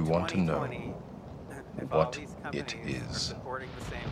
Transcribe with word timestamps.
you 0.00 0.10
want 0.10 0.28
to 0.30 0.38
know 0.38 0.60
what 1.88 2.06
all 2.06 2.10
these 2.12 2.30
it 2.30 2.42
companies 2.68 3.02
are 3.02 3.10
is. 3.10 3.16
supporting 3.20 3.68
the 3.78 3.84
same 3.84 4.08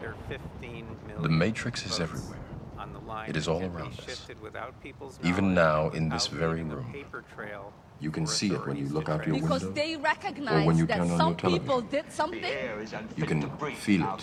there 0.00 0.10
are 0.10 0.14
15 0.28 0.86
million 1.06 1.22
The 1.22 1.28
Matrix 1.28 1.84
is 1.84 2.00
everywhere. 2.00 2.38
on 2.78 2.92
the 2.94 3.00
line 3.00 3.28
It 3.28 3.36
is 3.36 3.46
all 3.48 3.60
around 3.62 3.92
us. 3.98 4.04
shifted 4.06 4.40
without 4.40 4.72
people's 4.82 5.18
Even 5.22 5.52
now, 5.54 5.90
in 5.90 6.08
this 6.08 6.26
very 6.28 6.62
room, 6.62 6.90
paper 6.92 7.22
trail 7.34 7.72
You 8.00 8.10
can 8.10 8.26
see 8.26 8.50
it 8.56 8.66
when 8.66 8.76
you 8.78 8.88
look 8.88 9.08
out 9.10 9.26
your 9.26 9.34
trace. 9.36 9.42
Because 9.42 9.64
window. 9.64 9.80
they 9.82 9.96
recognize 9.96 10.66
when 10.66 10.78
you 10.78 10.86
that 10.86 10.96
turn 10.96 11.02
on 11.02 11.08
your 11.10 11.18
some 11.18 11.36
television. 11.36 11.60
people 11.66 11.80
did 11.96 12.06
something. 12.20 12.44
air 12.44 12.80
is 12.80 12.92
unfit 12.94 13.18
You 13.18 13.26
can 13.32 13.40
feel 13.86 14.02
it 14.14 14.22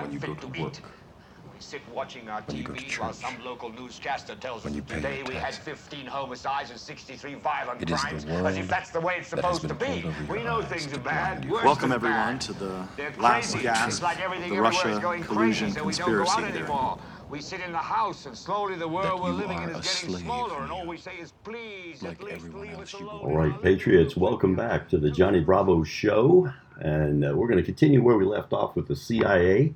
when 0.00 0.12
you 0.14 0.18
go 0.18 0.34
to 0.34 0.46
eat. 0.56 0.60
work. 0.62 0.72
We 1.62 1.66
sit 1.66 1.82
watching 1.94 2.28
our 2.28 2.40
when 2.42 2.56
you 2.56 2.64
go 2.64 2.74
to 2.74 2.80
TVs 2.80 2.98
while 2.98 3.12
some 3.12 3.36
local 3.44 3.70
newscaster 3.70 4.34
tells 4.34 4.64
when 4.64 4.72
us 4.72 4.76
you 4.78 4.82
pay 4.82 4.96
today 4.96 5.16
your 5.18 5.26
we 5.26 5.34
had 5.34 5.54
15 5.54 6.06
homicides 6.06 6.70
and 6.70 6.80
63 6.80 7.34
violent 7.34 7.80
It 7.80 7.88
is 7.88 8.00
the 8.02 8.08
crimes. 8.08 8.26
world 8.26 8.46
as 8.48 8.56
if 8.56 8.66
that's 8.66 8.90
the 8.90 8.98
way 9.00 9.14
it's 9.18 9.30
that 9.30 9.44
has 9.44 9.58
supposed 9.60 9.68
to 9.68 9.74
been 9.86 9.96
be. 9.98 10.02
pulled 10.02 10.14
over 10.24 10.32
We 10.32 10.42
know 10.42 10.60
things 10.62 10.92
are 10.92 10.98
bad. 10.98 11.48
Welcome 11.48 11.92
everyone 11.92 12.16
bad. 12.38 12.40
to 12.40 12.52
the 12.54 12.84
last 13.16 13.52
crazy. 13.52 13.62
gasp 13.62 14.02
like 14.02 14.18
of 14.20 14.50
the 14.50 14.58
Russia 14.58 14.98
collusion 15.00 15.22
crazy, 15.22 15.70
so 15.70 15.84
we 15.84 15.92
don't 15.92 16.10
go 16.10 16.24
conspiracy 16.24 16.32
out 16.32 16.50
theory. 16.50 16.58
anymore. 16.64 16.98
We 17.30 17.40
sit 17.40 17.60
in 17.60 17.70
the 17.70 17.78
house, 17.78 18.26
and 18.26 18.36
slowly 18.36 18.74
the 18.74 18.88
world 18.88 19.22
we're 19.22 19.30
living 19.30 19.62
in 19.62 19.68
is 19.70 19.76
getting 19.76 20.10
slave 20.10 20.24
smaller, 20.24 20.62
and 20.64 20.72
all 20.72 20.84
we 20.84 20.96
say 20.96 21.12
is, 21.20 21.32
please, 21.44 22.02
Like 22.02 22.20
at 22.20 22.24
least 22.24 22.52
leave 22.52 22.76
us 22.80 22.92
alone. 22.94 23.20
All 23.22 23.36
right, 23.36 23.62
Patriots, 23.62 24.16
welcome 24.16 24.56
back 24.56 24.88
to 24.88 24.98
the 24.98 25.12
Johnny 25.12 25.38
Bravo 25.38 25.84
Show. 25.84 26.52
And 26.80 27.24
uh, 27.24 27.32
we're 27.36 27.46
going 27.46 27.60
to 27.60 27.64
continue 27.64 28.02
where 28.02 28.16
we 28.16 28.24
left 28.24 28.52
off 28.52 28.74
with 28.74 28.88
the 28.88 28.96
CIA. 28.96 29.72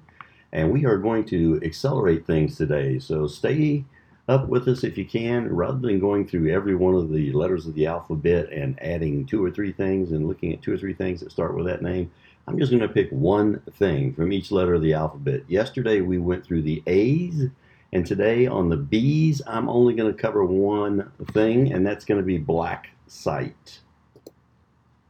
And 0.57 0.73
we 0.73 0.87
are 0.87 0.97
going 0.97 1.27
to 1.27 1.61
accelerate 1.63 2.27
things 2.27 2.57
today. 2.57 2.99
So 2.99 3.27
stay 3.27 3.85
up 4.27 4.49
with 4.49 4.67
us 4.69 4.85
if 4.85 4.97
you 4.97 5.05
can, 5.05 5.55
rather 5.55 5.79
than 5.79 6.01
going 6.01 6.27
through 6.27 6.51
every 6.51 6.75
one 6.75 6.95
of 6.95 7.13
the 7.13 7.31
letters 7.33 7.67
of 7.67 7.75
the 7.75 7.85
alphabet 7.85 8.51
and 8.51 8.83
adding 8.83 9.27
two 9.27 9.45
or 9.45 9.51
three 9.51 9.71
things 9.71 10.13
and 10.13 10.27
looking 10.27 10.55
at 10.55 10.63
two 10.63 10.73
or 10.73 10.79
three 10.79 10.95
things 10.95 11.21
that 11.21 11.31
start 11.31 11.55
with 11.55 11.67
that 11.67 11.83
name. 11.83 12.11
I'm 12.49 12.59
just 12.59 12.71
going 12.71 12.81
to 12.81 12.89
pick 12.89 13.11
one 13.11 13.61
thing 13.75 14.15
from 14.15 14.33
each 14.33 14.51
letter 14.51 14.73
of 14.73 14.81
the 14.81 14.95
alphabet. 14.95 15.43
Yesterday 15.47 16.01
we 16.01 16.17
went 16.17 16.47
through 16.47 16.63
the 16.63 16.83
A's. 16.87 17.51
And 17.93 18.07
today 18.07 18.47
on 18.47 18.71
the 18.71 18.79
B's, 18.79 19.43
I'm 19.47 19.69
only 19.69 19.93
going 19.93 20.11
to 20.11 20.19
cover 20.21 20.43
one 20.43 21.13
thing, 21.33 21.71
and 21.71 21.87
that's 21.87 22.07
going 22.07 22.21
to 22.21 22.27
be 22.27 22.39
black 22.39 22.89
site. 23.07 23.81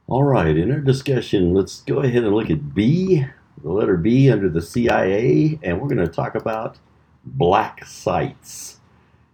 All 0.07 0.25
right, 0.25 0.57
in 0.57 0.73
our 0.73 0.81
discussion, 0.81 1.53
let's 1.53 1.81
go 1.83 1.99
ahead 1.99 2.23
and 2.23 2.35
look 2.35 2.49
at 2.49 2.75
B, 2.75 3.25
the 3.63 3.71
letter 3.71 3.97
B 3.97 4.31
under 4.31 4.49
the 4.49 4.61
CIA, 4.61 5.59
and 5.63 5.79
we're 5.79 5.87
going 5.87 6.05
to 6.05 6.07
talk 6.07 6.35
about 6.35 6.77
black 7.25 7.85
sites. 7.85 8.79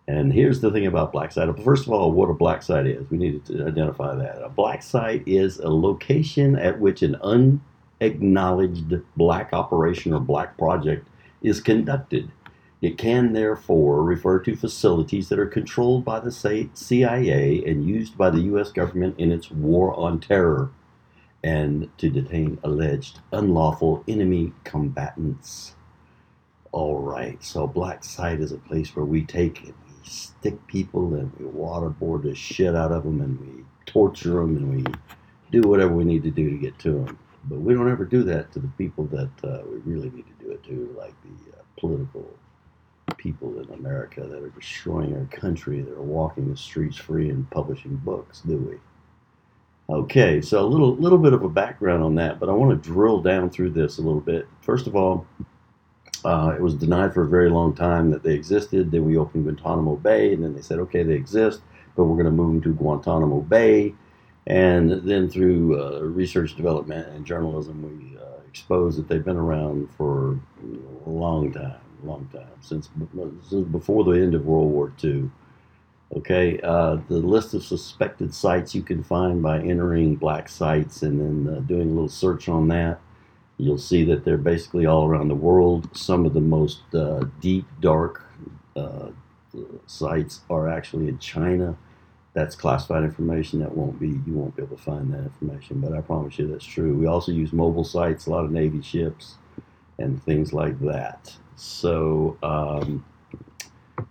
And 0.07 0.33
here's 0.33 0.59
the 0.59 0.71
thing 0.71 0.85
about 0.85 1.11
black 1.11 1.31
site. 1.31 1.47
First 1.63 1.87
of 1.87 1.93
all, 1.93 2.11
what 2.11 2.29
a 2.29 2.33
black 2.33 2.61
site 2.61 2.87
is. 2.87 3.09
We 3.09 3.17
need 3.17 3.45
to 3.45 3.67
identify 3.67 4.15
that. 4.15 4.43
A 4.43 4.49
black 4.49 4.83
site 4.83 5.23
is 5.25 5.59
a 5.59 5.69
location 5.69 6.57
at 6.57 6.79
which 6.79 7.03
an 7.03 7.15
unacknowledged 7.21 8.95
black 9.15 9.53
operation 9.53 10.13
or 10.13 10.19
black 10.19 10.57
project 10.57 11.07
is 11.41 11.61
conducted. 11.61 12.31
It 12.81 12.97
can 12.97 13.31
therefore 13.31 14.03
refer 14.03 14.39
to 14.39 14.57
facilities 14.57 15.29
that 15.29 15.39
are 15.39 15.45
controlled 15.45 16.03
by 16.03 16.19
the 16.19 16.31
CIA 16.31 17.63
and 17.65 17.87
used 17.87 18.17
by 18.17 18.29
the 18.29 18.41
U.S. 18.41 18.73
government 18.73 19.17
in 19.17 19.31
its 19.31 19.49
war 19.49 19.97
on 19.97 20.19
terror 20.19 20.69
and 21.43 21.89
to 21.97 22.09
detain 22.09 22.57
alleged 22.63 23.19
unlawful 23.31 24.03
enemy 24.07 24.53
combatants. 24.63 25.75
All 26.71 26.99
right, 26.99 27.43
so 27.43 27.67
black 27.67 28.03
site 28.03 28.39
is 28.39 28.51
a 28.51 28.57
place 28.57 28.95
where 28.95 29.05
we 29.05 29.25
take 29.25 29.59
and 29.59 29.73
we 29.87 30.09
stick 30.09 30.65
people 30.67 31.13
and 31.15 31.31
we 31.37 31.45
waterboard 31.45 32.23
the 32.23 32.33
shit 32.33 32.75
out 32.75 32.91
of 32.91 33.03
them 33.03 33.21
and 33.21 33.39
we 33.39 33.63
torture 33.85 34.35
them 34.35 34.57
and 34.57 34.75
we 34.75 34.93
do 35.51 35.67
whatever 35.67 35.93
we 35.93 36.03
need 36.03 36.23
to 36.23 36.31
do 36.31 36.49
to 36.49 36.57
get 36.57 36.79
to 36.79 36.91
them. 36.91 37.19
But 37.45 37.59
we 37.59 37.73
don't 37.73 37.91
ever 37.91 38.05
do 38.05 38.23
that 38.23 38.51
to 38.53 38.59
the 38.59 38.69
people 38.69 39.05
that 39.07 39.29
uh, 39.43 39.63
we 39.69 39.77
really 39.79 40.09
need 40.09 40.25
to 40.25 40.45
do 40.45 40.51
it 40.51 40.63
to, 40.63 40.95
like 40.97 41.13
the 41.23 41.57
uh, 41.57 41.61
political 41.77 42.27
people 43.17 43.59
in 43.59 43.69
America 43.73 44.21
that 44.21 44.41
are 44.41 44.49
destroying 44.49 45.15
our 45.15 45.25
country, 45.25 45.81
that 45.81 45.93
are 45.93 46.01
walking 46.01 46.49
the 46.49 46.57
streets 46.57 46.97
free 46.97 47.29
and 47.29 47.49
publishing 47.51 47.97
books, 47.97 48.41
do 48.41 48.57
we? 48.57 48.77
Okay, 49.89 50.41
so 50.41 50.65
a 50.65 50.65
little 50.65 50.95
little 50.95 51.17
bit 51.17 51.33
of 51.33 51.43
a 51.43 51.49
background 51.49 52.03
on 52.03 52.15
that, 52.15 52.39
but 52.39 52.47
I 52.47 52.53
want 52.53 52.71
to 52.71 52.89
drill 52.89 53.21
down 53.21 53.49
through 53.49 53.71
this 53.71 53.97
a 53.97 54.01
little 54.01 54.21
bit. 54.21 54.47
First 54.61 54.87
of 54.87 54.95
all, 54.95 55.27
uh, 56.23 56.53
it 56.55 56.61
was 56.61 56.73
denied 56.73 57.13
for 57.13 57.23
a 57.23 57.27
very 57.27 57.49
long 57.49 57.75
time 57.75 58.09
that 58.11 58.23
they 58.23 58.33
existed. 58.33 58.91
Then 58.91 59.03
we 59.03 59.17
opened 59.17 59.43
Guantanamo 59.43 59.97
Bay, 59.97 60.33
and 60.33 60.43
then 60.43 60.55
they 60.55 60.61
said, 60.61 60.79
okay, 60.79 61.03
they 61.03 61.13
exist, 61.13 61.61
but 61.97 62.05
we're 62.05 62.15
going 62.15 62.25
to 62.25 62.31
move 62.31 62.53
them 62.53 62.61
to 62.61 62.77
Guantanamo 62.77 63.41
Bay. 63.41 63.93
And 64.47 64.91
then 65.07 65.29
through 65.29 65.81
uh, 65.81 65.99
research, 66.01 66.55
development, 66.55 67.07
and 67.09 67.25
journalism, 67.25 67.81
we 67.81 68.17
uh, 68.17 68.41
exposed 68.47 68.97
that 68.99 69.09
they've 69.09 69.23
been 69.23 69.37
around 69.37 69.89
for 69.97 70.39
a 71.05 71.09
long 71.09 71.51
time, 71.51 71.75
long 72.03 72.29
time 72.33 72.47
since, 72.61 72.89
since 73.49 73.67
before 73.67 74.05
the 74.05 74.11
end 74.11 74.33
of 74.33 74.45
World 74.45 74.71
War 74.71 74.93
II. 75.03 75.29
Okay, 76.15 76.59
uh, 76.61 76.97
the 77.07 77.17
list 77.17 77.55
of 77.55 77.63
suspected 77.63 78.35
sites 78.35 78.75
you 78.75 78.83
can 78.83 79.03
find 79.03 79.41
by 79.41 79.59
entering 79.59 80.15
black 80.15 80.47
sites 80.47 81.01
and 81.01 81.19
then 81.19 81.55
uh, 81.55 81.59
doing 81.61 81.89
a 81.89 81.93
little 81.93 82.07
search 82.07 82.47
on 82.47 82.67
that. 82.67 82.99
You'll 83.57 83.79
see 83.79 84.03
that 84.05 84.23
they're 84.23 84.37
basically 84.37 84.85
all 84.85 85.07
around 85.07 85.29
the 85.29 85.35
world. 85.35 85.89
Some 85.97 86.25
of 86.25 86.33
the 86.33 86.41
most 86.41 86.81
uh, 86.93 87.25
deep, 87.39 87.65
dark 87.79 88.21
uh, 88.75 89.09
sites 89.87 90.41
are 90.51 90.69
actually 90.69 91.07
in 91.07 91.17
China. 91.17 91.75
That's 92.33 92.55
classified 92.55 93.03
information. 93.03 93.59
That 93.59 93.75
won't 93.75 93.99
be 93.99 94.09
you 94.09 94.33
won't 94.33 94.55
be 94.55 94.63
able 94.63 94.77
to 94.77 94.83
find 94.83 95.11
that 95.13 95.23
information, 95.23 95.79
but 95.79 95.93
I 95.93 96.01
promise 96.01 96.37
you 96.37 96.47
that's 96.47 96.65
true. 96.65 96.95
We 96.95 97.07
also 97.07 97.31
use 97.31 97.53
mobile 97.53 97.83
sites, 97.83 98.27
a 98.27 98.31
lot 98.31 98.45
of 98.45 98.51
Navy 98.51 98.81
ships, 98.81 99.35
and 99.97 100.21
things 100.23 100.53
like 100.53 100.79
that. 100.81 101.33
So. 101.55 102.37
Um, 102.43 103.03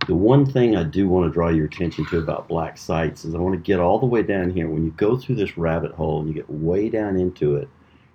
the 0.06 0.14
one 0.14 0.44
thing 0.46 0.76
I 0.76 0.84
do 0.84 1.08
want 1.08 1.26
to 1.28 1.32
draw 1.32 1.48
your 1.48 1.66
attention 1.66 2.06
to 2.06 2.18
about 2.18 2.48
black 2.48 2.78
sites 2.78 3.24
is 3.24 3.34
I 3.34 3.38
want 3.38 3.54
to 3.54 3.60
get 3.60 3.80
all 3.80 3.98
the 3.98 4.06
way 4.06 4.22
down 4.22 4.50
here. 4.50 4.68
When 4.68 4.84
you 4.84 4.90
go 4.92 5.16
through 5.16 5.36
this 5.36 5.56
rabbit 5.56 5.92
hole 5.92 6.20
and 6.20 6.28
you 6.28 6.34
get 6.34 6.50
way 6.50 6.88
down 6.88 7.16
into 7.16 7.56
it, 7.56 7.68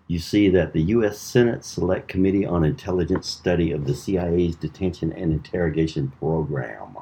you 0.07 0.19
see 0.19 0.49
that 0.49 0.71
the 0.71 0.83
U.S. 0.83 1.19
Senate 1.19 1.65
Select 1.65 2.07
Committee 2.07 2.45
on 2.45 2.63
Intelligence 2.63 3.27
Study 3.27 3.71
of 3.71 3.85
the 3.85 3.93
CIA's 3.93 4.55
Detention 4.55 5.11
and 5.11 5.33
Interrogation 5.33 6.11
Program. 6.19 6.97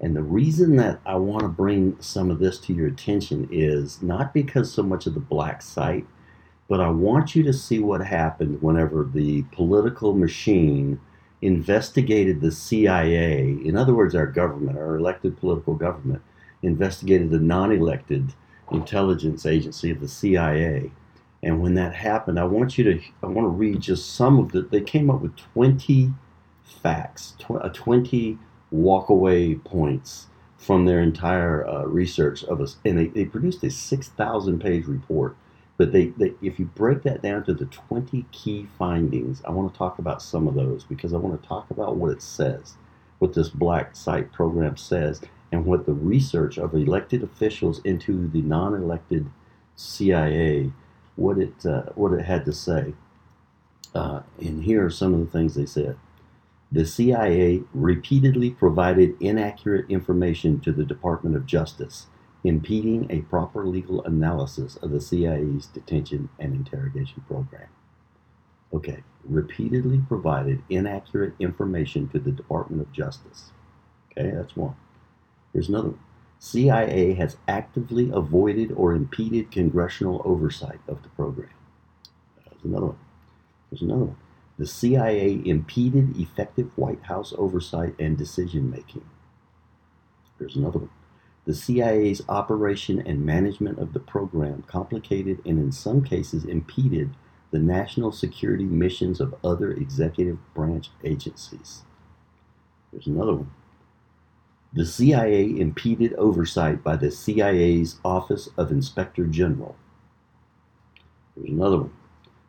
And 0.00 0.16
the 0.16 0.22
reason 0.22 0.76
that 0.76 1.00
I 1.04 1.16
want 1.16 1.42
to 1.42 1.48
bring 1.48 1.96
some 2.00 2.30
of 2.30 2.38
this 2.38 2.58
to 2.60 2.72
your 2.72 2.88
attention 2.88 3.48
is 3.52 4.02
not 4.02 4.32
because 4.32 4.72
so 4.72 4.82
much 4.82 5.06
of 5.06 5.14
the 5.14 5.20
black 5.20 5.62
site, 5.62 6.06
but 6.68 6.80
I 6.80 6.88
want 6.88 7.36
you 7.36 7.42
to 7.44 7.52
see 7.52 7.78
what 7.78 8.04
happened 8.04 8.62
whenever 8.62 9.04
the 9.04 9.42
political 9.52 10.14
machine 10.14 10.98
investigated 11.42 12.40
the 12.40 12.52
CIA, 12.52 13.58
in 13.64 13.76
other 13.76 13.94
words, 13.94 14.14
our 14.14 14.26
government, 14.26 14.78
our 14.78 14.96
elected 14.96 15.36
political 15.38 15.74
government, 15.74 16.22
investigated 16.62 17.30
the 17.30 17.40
non 17.40 17.72
elected 17.72 18.32
intelligence 18.70 19.44
agency 19.44 19.90
of 19.90 20.00
the 20.00 20.08
CIA. 20.08 20.90
And 21.42 21.60
when 21.60 21.74
that 21.74 21.94
happened, 21.94 22.38
I 22.38 22.44
want 22.44 22.78
you 22.78 22.84
to, 22.84 23.00
I 23.22 23.26
want 23.26 23.44
to 23.44 23.50
read 23.50 23.80
just 23.80 24.14
some 24.14 24.38
of 24.38 24.52
the, 24.52 24.62
they 24.62 24.80
came 24.80 25.10
up 25.10 25.20
with 25.20 25.36
20 25.36 26.14
facts, 26.62 27.34
tw- 27.38 27.56
uh, 27.60 27.68
20 27.70 28.38
walkaway 28.72 29.62
points 29.64 30.28
from 30.56 30.84
their 30.84 31.00
entire 31.00 31.66
uh, 31.66 31.84
research 31.84 32.44
of 32.44 32.60
us. 32.60 32.76
And 32.84 32.96
they, 32.96 33.06
they 33.08 33.24
produced 33.24 33.64
a 33.64 33.70
6,000 33.70 34.60
page 34.60 34.86
report. 34.86 35.36
But 35.78 35.92
they, 35.92 36.06
they, 36.08 36.34
if 36.42 36.58
you 36.58 36.66
break 36.66 37.02
that 37.02 37.22
down 37.22 37.44
to 37.44 37.54
the 37.54 37.64
20 37.64 38.26
key 38.30 38.68
findings, 38.78 39.42
I 39.44 39.50
want 39.50 39.72
to 39.72 39.78
talk 39.78 39.98
about 39.98 40.22
some 40.22 40.46
of 40.46 40.54
those 40.54 40.84
because 40.84 41.12
I 41.12 41.16
want 41.16 41.40
to 41.40 41.48
talk 41.48 41.70
about 41.70 41.96
what 41.96 42.12
it 42.12 42.22
says, 42.22 42.76
what 43.18 43.34
this 43.34 43.48
black 43.48 43.96
site 43.96 44.32
program 44.32 44.76
says, 44.76 45.20
and 45.50 45.64
what 45.64 45.86
the 45.86 45.92
research 45.92 46.58
of 46.58 46.74
elected 46.74 47.22
officials 47.22 47.80
into 47.84 48.28
the 48.28 48.42
non-elected 48.42 49.28
CIA, 49.76 50.72
what 51.16 51.38
it 51.38 51.66
uh, 51.66 51.82
what 51.94 52.12
it 52.12 52.24
had 52.24 52.44
to 52.46 52.52
say. 52.52 52.94
Uh, 53.94 54.22
and 54.38 54.64
here 54.64 54.84
are 54.84 54.90
some 54.90 55.12
of 55.12 55.20
the 55.20 55.26
things 55.26 55.54
they 55.54 55.66
said. 55.66 55.96
The 56.70 56.86
CIA 56.86 57.62
repeatedly 57.74 58.50
provided 58.50 59.20
inaccurate 59.20 59.90
information 59.90 60.58
to 60.60 60.72
the 60.72 60.84
Department 60.84 61.36
of 61.36 61.44
Justice 61.44 62.06
impeding 62.44 63.06
a 63.10 63.22
proper 63.22 63.66
legal 63.66 64.02
analysis 64.04 64.76
of 64.76 64.90
the 64.90 65.00
CIA's 65.00 65.66
detention 65.66 66.28
and 66.38 66.54
interrogation 66.54 67.22
program. 67.26 67.68
Okay, 68.72 69.02
repeatedly 69.24 69.98
provided 70.08 70.62
inaccurate 70.68 71.34
information 71.38 72.08
to 72.08 72.18
the 72.18 72.32
Department 72.32 72.82
of 72.82 72.92
Justice. 72.92 73.52
Okay, 74.10 74.30
that's 74.30 74.56
one. 74.56 74.74
Here's 75.52 75.68
another 75.68 75.88
one. 75.90 75.98
CIA 76.38 77.14
has 77.14 77.36
actively 77.46 78.10
avoided 78.12 78.72
or 78.72 78.94
impeded 78.94 79.52
congressional 79.52 80.20
oversight 80.24 80.80
of 80.88 81.02
the 81.02 81.08
program. 81.10 81.50
There's 82.44 82.64
another 82.64 82.86
one. 82.86 82.98
There's 83.70 83.82
another 83.82 84.04
one. 84.06 84.16
The 84.58 84.66
CIA 84.66 85.40
impeded 85.44 86.18
effective 86.18 86.70
White 86.76 87.04
House 87.04 87.32
oversight 87.38 87.94
and 87.98 88.18
decision 88.18 88.70
making. 88.70 89.04
There's 90.38 90.56
another 90.56 90.80
one. 90.80 90.90
The 91.44 91.54
CIA's 91.54 92.22
operation 92.28 93.00
and 93.04 93.26
management 93.26 93.78
of 93.78 93.92
the 93.92 94.00
program 94.00 94.62
complicated 94.68 95.40
and 95.44 95.58
in 95.58 95.72
some 95.72 96.04
cases 96.04 96.44
impeded 96.44 97.14
the 97.50 97.58
national 97.58 98.12
security 98.12 98.64
missions 98.64 99.20
of 99.20 99.34
other 99.44 99.72
executive 99.72 100.38
branch 100.54 100.90
agencies. 101.04 101.82
There's 102.92 103.06
another 103.06 103.34
one. 103.34 103.50
The 104.72 104.86
CIA 104.86 105.44
impeded 105.44 106.14
oversight 106.14 106.82
by 106.82 106.96
the 106.96 107.10
CIA's 107.10 107.98
Office 108.04 108.48
of 108.56 108.70
Inspector 108.70 109.24
General. 109.26 109.76
There's 111.36 111.50
another 111.50 111.78
one. 111.78 111.92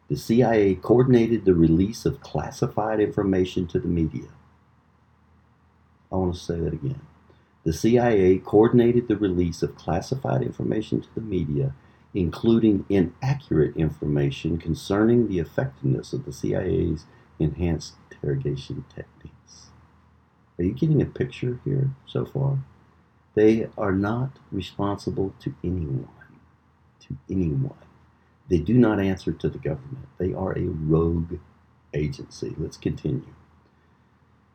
The 0.08 0.16
CIA 0.16 0.76
coordinated 0.76 1.44
the 1.44 1.56
release 1.56 2.06
of 2.06 2.22
classified 2.22 3.00
information 3.00 3.68
to 3.68 3.80
the 3.80 3.88
media. 3.88 4.30
I 6.12 6.16
want 6.16 6.36
to 6.36 6.40
say 6.40 6.60
that 6.60 6.74
again. 6.74 7.02
The 7.64 7.74
CIA 7.74 8.40
coordinated 8.40 9.08
the 9.08 9.16
release 9.16 9.64
of 9.64 9.76
classified 9.76 10.42
information 10.42 11.02
to 11.02 11.08
the 11.16 11.22
media, 11.22 11.74
including 12.14 12.86
inaccurate 12.90 13.78
information 13.78 14.58
concerning 14.58 15.28
the 15.28 15.40
effectiveness 15.40 16.12
of 16.12 16.26
the 16.26 16.34
CIA's 16.34 17.06
enhanced 17.40 17.94
interrogation 18.12 18.84
techniques. 18.94 19.70
Are 20.60 20.64
you 20.64 20.74
getting 20.74 21.02
a 21.02 21.06
picture 21.06 21.60
here 21.64 21.92
so 22.06 22.26
far? 22.26 22.60
They 23.34 23.68
are 23.78 23.94
not 23.94 24.40
responsible 24.52 25.34
to 25.40 25.56
anyone. 25.64 26.10
To 27.08 27.18
anyone. 27.30 27.74
They 28.50 28.60
do 28.60 28.74
not 28.74 29.00
answer 29.00 29.32
to 29.32 29.50
the 29.50 29.58
government. 29.58 30.08
They 30.18 30.34
are 30.34 30.52
a 30.58 30.66
rogue 30.66 31.40
agency. 31.94 32.54
Let's 32.58 32.78
continue. 32.78 33.34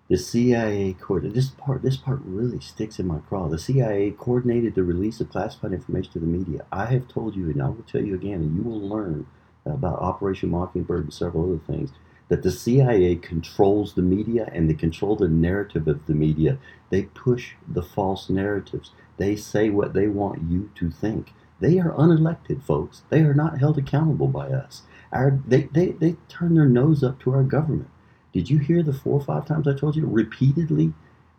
The 0.08 0.16
CIA 0.16 0.94
coordinated 0.94 1.36
this 1.36 1.50
part. 1.50 1.82
This 1.82 1.98
part 1.98 2.20
really 2.24 2.60
sticks 2.60 2.98
in 2.98 3.06
my 3.06 3.18
craw. 3.18 3.46
The 3.48 3.58
CIA 3.58 4.12
coordinated 4.12 4.74
the 4.74 4.82
release 4.82 5.20
of 5.20 5.28
classified 5.28 5.74
information 5.74 6.12
to 6.12 6.18
the 6.18 6.26
media. 6.26 6.64
I 6.72 6.86
have 6.86 7.08
told 7.08 7.36
you, 7.36 7.50
and 7.50 7.62
I 7.62 7.66
will 7.68 7.84
tell 7.86 8.02
you 8.02 8.14
again, 8.14 8.40
and 8.40 8.56
you 8.56 8.62
will 8.62 8.80
learn 8.80 9.26
about 9.66 9.98
Operation 9.98 10.48
Mockingbird 10.48 11.04
and 11.04 11.12
several 11.12 11.44
other 11.44 11.60
things. 11.66 11.90
That 12.28 12.42
the 12.42 12.50
CIA 12.50 13.16
controls 13.16 13.92
the 13.92 14.02
media 14.02 14.48
and 14.50 14.68
they 14.68 14.74
control 14.74 15.14
the 15.14 15.28
narrative 15.28 15.86
of 15.86 16.06
the 16.06 16.14
media. 16.14 16.58
They 16.88 17.02
push 17.02 17.52
the 17.66 17.82
false 17.82 18.30
narratives. 18.30 18.92
They 19.18 19.36
say 19.36 19.68
what 19.68 19.92
they 19.92 20.08
want 20.08 20.50
you 20.50 20.70
to 20.76 20.90
think. 20.90 21.34
They 21.60 21.78
are 21.78 21.92
unelected, 21.92 22.62
folks. 22.62 23.02
They 23.10 23.20
are 23.22 23.34
not 23.34 23.58
held 23.58 23.76
accountable 23.76 24.28
by 24.28 24.48
us. 24.48 24.82
Our, 25.12 25.38
they, 25.46 25.68
they, 25.72 25.88
they 25.88 26.16
turn 26.28 26.54
their 26.54 26.66
nose 26.66 27.02
up 27.02 27.20
to 27.20 27.32
our 27.34 27.42
government. 27.42 27.88
Did 28.32 28.50
you 28.50 28.58
hear 28.58 28.82
the 28.82 28.92
four 28.92 29.14
or 29.14 29.24
five 29.24 29.46
times 29.46 29.66
I 29.66 29.74
told 29.74 29.96
you 29.96 30.02
to 30.02 30.08
repeatedly 30.08 30.92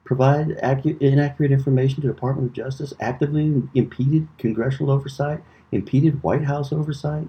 provide 0.04 0.58
accurate, 0.62 1.02
inaccurate 1.02 1.52
information 1.52 2.02
to 2.02 2.08
the 2.08 2.14
Department 2.14 2.48
of 2.48 2.54
Justice, 2.54 2.94
actively 3.00 3.62
impeded 3.76 4.28
congressional 4.38 4.92
oversight, 4.92 5.42
impeded 5.72 6.24
White 6.24 6.46
House 6.46 6.74
oversight, 6.74 7.28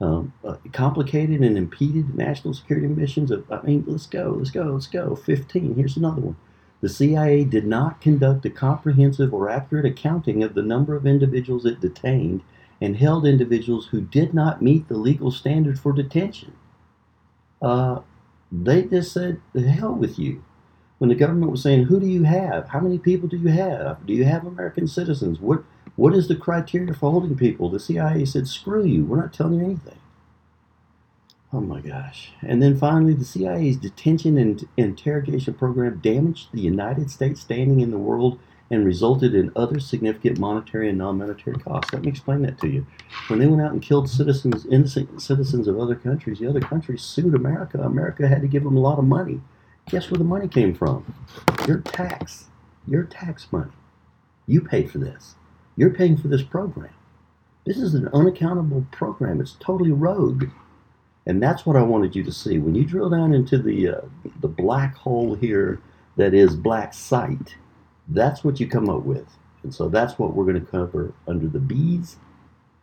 um, 0.00 0.32
uh, 0.44 0.56
complicated 0.72 1.40
and 1.40 1.58
impeded 1.58 2.14
national 2.14 2.54
security 2.54 2.86
missions? 2.86 3.30
Of, 3.30 3.50
I 3.50 3.62
mean, 3.62 3.84
let's 3.86 4.06
go, 4.06 4.36
let's 4.38 4.50
go, 4.50 4.62
let's 4.62 4.86
go. 4.86 5.16
15. 5.16 5.74
Here's 5.74 5.96
another 5.96 6.20
one. 6.20 6.36
The 6.80 6.88
CIA 6.88 7.44
did 7.44 7.66
not 7.66 8.00
conduct 8.00 8.44
a 8.44 8.50
comprehensive 8.50 9.32
or 9.32 9.48
accurate 9.48 9.86
accounting 9.86 10.42
of 10.42 10.54
the 10.54 10.62
number 10.62 10.94
of 10.94 11.06
individuals 11.06 11.64
it 11.64 11.80
detained 11.80 12.42
and 12.80 12.96
held 12.96 13.26
individuals 13.26 13.86
who 13.86 14.00
did 14.02 14.34
not 14.34 14.60
meet 14.60 14.88
the 14.88 14.96
legal 14.96 15.30
standard 15.30 15.80
for 15.80 15.92
detention. 15.92 16.52
Uh, 17.62 18.00
they 18.62 18.82
just 18.82 19.12
said, 19.12 19.40
the 19.52 19.62
hell 19.62 19.94
with 19.94 20.18
you. 20.18 20.44
When 20.98 21.08
the 21.08 21.16
government 21.16 21.50
was 21.50 21.62
saying, 21.62 21.84
who 21.84 21.98
do 21.98 22.06
you 22.06 22.22
have? 22.22 22.68
How 22.68 22.80
many 22.80 22.98
people 22.98 23.28
do 23.28 23.36
you 23.36 23.48
have? 23.48 24.06
Do 24.06 24.12
you 24.12 24.24
have 24.24 24.46
American 24.46 24.86
citizens? 24.86 25.40
What, 25.40 25.64
what 25.96 26.14
is 26.14 26.28
the 26.28 26.36
criteria 26.36 26.94
for 26.94 27.10
holding 27.10 27.36
people? 27.36 27.68
The 27.68 27.80
CIA 27.80 28.24
said, 28.24 28.46
screw 28.46 28.84
you. 28.84 29.04
We're 29.04 29.20
not 29.20 29.32
telling 29.32 29.54
you 29.54 29.64
anything. 29.64 29.98
Oh 31.52 31.60
my 31.60 31.80
gosh. 31.80 32.32
And 32.42 32.62
then 32.62 32.76
finally, 32.76 33.14
the 33.14 33.24
CIA's 33.24 33.76
detention 33.76 34.38
and 34.38 34.66
interrogation 34.76 35.54
program 35.54 36.00
damaged 36.02 36.48
the 36.52 36.60
United 36.60 37.10
States 37.10 37.40
standing 37.40 37.80
in 37.80 37.90
the 37.90 37.98
world 37.98 38.38
and 38.70 38.84
resulted 38.84 39.34
in 39.34 39.52
other 39.54 39.78
significant 39.78 40.38
monetary 40.38 40.88
and 40.88 40.98
non-monetary 40.98 41.58
costs. 41.58 41.92
Let 41.92 42.02
me 42.02 42.08
explain 42.08 42.42
that 42.42 42.58
to 42.60 42.68
you. 42.68 42.86
When 43.28 43.38
they 43.38 43.46
went 43.46 43.62
out 43.62 43.72
and 43.72 43.82
killed 43.82 44.08
citizens, 44.08 44.66
innocent 44.66 45.20
citizens 45.20 45.68
of 45.68 45.78
other 45.78 45.94
countries, 45.94 46.38
the 46.38 46.48
other 46.48 46.60
countries 46.60 47.02
sued 47.02 47.34
America. 47.34 47.80
America 47.80 48.26
had 48.26 48.40
to 48.40 48.48
give 48.48 48.64
them 48.64 48.76
a 48.76 48.80
lot 48.80 48.98
of 48.98 49.04
money. 49.04 49.40
Guess 49.90 50.10
where 50.10 50.18
the 50.18 50.24
money 50.24 50.48
came 50.48 50.74
from? 50.74 51.14
Your 51.68 51.80
tax. 51.80 52.46
Your 52.86 53.04
tax 53.04 53.48
money. 53.52 53.72
You 54.46 54.60
paid 54.60 54.90
for 54.90 54.98
this. 54.98 55.34
You're 55.76 55.90
paying 55.90 56.16
for 56.16 56.28
this 56.28 56.42
program. 56.42 56.94
This 57.66 57.78
is 57.78 57.94
an 57.94 58.08
unaccountable 58.08 58.86
program. 58.92 59.40
It's 59.40 59.56
totally 59.60 59.92
rogue. 59.92 60.48
And 61.26 61.42
that's 61.42 61.64
what 61.64 61.76
I 61.76 61.82
wanted 61.82 62.14
you 62.14 62.22
to 62.24 62.32
see. 62.32 62.58
When 62.58 62.74
you 62.74 62.84
drill 62.84 63.08
down 63.10 63.32
into 63.32 63.58
the, 63.58 63.88
uh, 63.88 64.00
the 64.40 64.48
black 64.48 64.94
hole 64.94 65.34
here 65.34 65.80
that 66.16 66.34
is 66.34 66.56
black 66.56 66.92
site, 66.92 67.56
that's 68.08 68.44
what 68.44 68.60
you 68.60 68.66
come 68.66 68.88
up 68.88 69.02
with. 69.02 69.26
And 69.62 69.74
so 69.74 69.88
that's 69.88 70.18
what 70.18 70.34
we're 70.34 70.44
going 70.44 70.64
to 70.64 70.70
cover 70.70 71.14
under 71.26 71.46
the 71.46 71.58
B's 71.58 72.16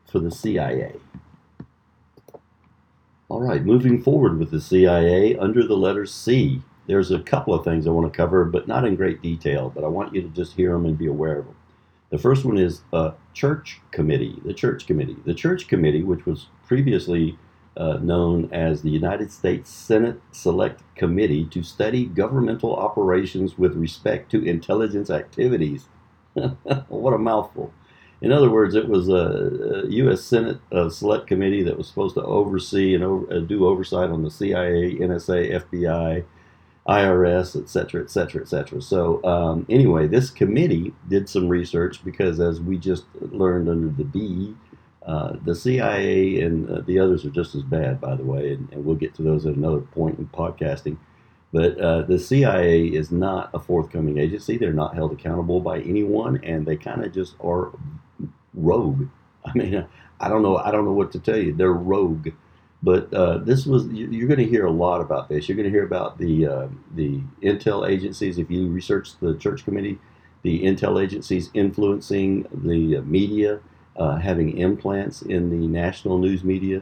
for 0.09 0.19
the 0.19 0.31
CIA. 0.31 0.95
All 3.29 3.41
right, 3.41 3.63
moving 3.63 4.01
forward 4.01 4.37
with 4.39 4.51
the 4.51 4.59
CIA 4.59 5.37
under 5.37 5.65
the 5.65 5.77
letter 5.77 6.05
C. 6.05 6.61
There's 6.87 7.11
a 7.11 7.19
couple 7.19 7.53
of 7.53 7.63
things 7.63 7.87
I 7.87 7.91
want 7.91 8.11
to 8.11 8.17
cover, 8.17 8.43
but 8.43 8.67
not 8.67 8.83
in 8.83 8.95
great 8.95 9.21
detail, 9.21 9.71
but 9.73 9.83
I 9.83 9.87
want 9.87 10.13
you 10.13 10.21
to 10.21 10.27
just 10.29 10.55
hear 10.55 10.73
them 10.73 10.85
and 10.85 10.97
be 10.97 11.07
aware 11.07 11.39
of 11.39 11.45
them. 11.45 11.55
The 12.09 12.17
first 12.17 12.43
one 12.43 12.57
is 12.57 12.81
a 12.91 13.13
church 13.33 13.79
committee, 13.91 14.41
the 14.43 14.53
church 14.53 14.85
committee. 14.85 15.15
The 15.25 15.33
church 15.33 15.69
committee, 15.69 16.03
which 16.03 16.25
was 16.25 16.47
previously 16.67 17.37
uh, 17.77 17.97
known 18.01 18.49
as 18.51 18.81
the 18.81 18.89
United 18.89 19.31
States 19.31 19.69
Senate 19.69 20.19
Select 20.31 20.83
Committee 20.95 21.45
to 21.45 21.63
study 21.63 22.05
governmental 22.05 22.75
operations 22.75 23.57
with 23.57 23.75
respect 23.75 24.29
to 24.31 24.43
intelligence 24.43 25.09
activities. 25.09 25.85
what 26.33 27.13
a 27.13 27.17
mouthful. 27.17 27.73
In 28.21 28.31
other 28.31 28.51
words, 28.51 28.75
it 28.75 28.87
was 28.87 29.09
a, 29.09 29.83
a 29.85 29.87
U.S. 29.87 30.21
Senate 30.21 30.59
uh, 30.71 30.89
Select 30.89 31.25
Committee 31.27 31.63
that 31.63 31.77
was 31.77 31.87
supposed 31.87 32.15
to 32.15 32.23
oversee 32.23 32.93
and 32.93 33.03
over, 33.03 33.33
uh, 33.33 33.39
do 33.39 33.65
oversight 33.65 34.11
on 34.11 34.23
the 34.23 34.29
CIA, 34.29 34.95
NSA, 34.95 35.63
FBI, 35.63 36.23
IRS, 36.87 37.59
et 37.59 37.69
cetera, 37.69 38.03
et 38.03 38.11
cetera, 38.11 38.41
et 38.41 38.47
cetera. 38.47 38.81
So, 38.81 39.23
um, 39.23 39.65
anyway, 39.69 40.07
this 40.07 40.29
committee 40.29 40.93
did 41.07 41.29
some 41.29 41.47
research 41.47 42.03
because, 42.03 42.39
as 42.39 42.59
we 42.59 42.77
just 42.77 43.05
learned 43.19 43.69
under 43.69 43.89
the 43.89 44.03
B, 44.03 44.55
uh, 45.05 45.35
the 45.43 45.55
CIA 45.55 46.41
and 46.41 46.69
uh, 46.69 46.81
the 46.81 46.99
others 46.99 47.25
are 47.25 47.31
just 47.31 47.55
as 47.55 47.63
bad, 47.63 47.99
by 47.99 48.15
the 48.15 48.23
way, 48.23 48.53
and, 48.53 48.71
and, 48.71 48.85
we'll 48.85 48.95
get 48.95 49.15
to 49.15 49.23
those 49.23 49.47
at 49.47 49.55
another 49.55 49.79
point 49.79 50.19
in 50.19 50.27
podcasting. 50.27 50.97
But 51.51 51.77
uh, 51.79 52.03
the 52.03 52.19
CIA 52.19 52.85
is 52.85 53.11
not 53.11 53.49
a 53.53 53.59
forthcoming 53.59 54.19
agency. 54.19 54.57
They're 54.57 54.73
not 54.73 54.93
held 54.93 55.11
accountable 55.11 55.59
by 55.59 55.79
anyone, 55.81 56.39
and 56.43 56.65
they 56.65 56.77
kind 56.77 57.03
of 57.03 57.13
just 57.13 57.35
are 57.43 57.71
rogue. 58.53 59.07
I 59.45 59.53
mean, 59.55 59.85
I 60.19 60.29
don't 60.29 60.43
know. 60.43 60.57
I 60.57 60.69
don't 60.69 60.85
know 60.85 60.93
what 60.93 61.11
to 61.13 61.19
tell 61.19 61.37
you. 61.37 61.53
They're 61.53 61.73
rogue. 61.73 62.29
But 62.83 63.13
uh, 63.13 63.39
this 63.39 63.65
was 63.65 63.87
you're 63.87 64.27
going 64.27 64.39
to 64.39 64.47
hear 64.47 64.65
a 64.65 64.71
lot 64.71 65.01
about 65.01 65.29
this. 65.29 65.47
You're 65.47 65.55
going 65.55 65.69
to 65.69 65.71
hear 65.71 65.85
about 65.85 66.17
the 66.17 66.47
uh, 66.47 66.67
the 66.95 67.21
intel 67.41 67.89
agencies. 67.89 68.37
If 68.37 68.49
you 68.49 68.67
research 68.67 69.17
the 69.19 69.35
church 69.35 69.65
committee, 69.65 69.99
the 70.43 70.63
intel 70.63 71.03
agencies 71.03 71.49
influencing 71.53 72.47
the 72.51 73.01
media 73.01 73.59
uh, 73.97 74.15
having 74.17 74.57
implants 74.57 75.21
in 75.21 75.49
the 75.49 75.67
national 75.67 76.17
news 76.17 76.43
media, 76.43 76.81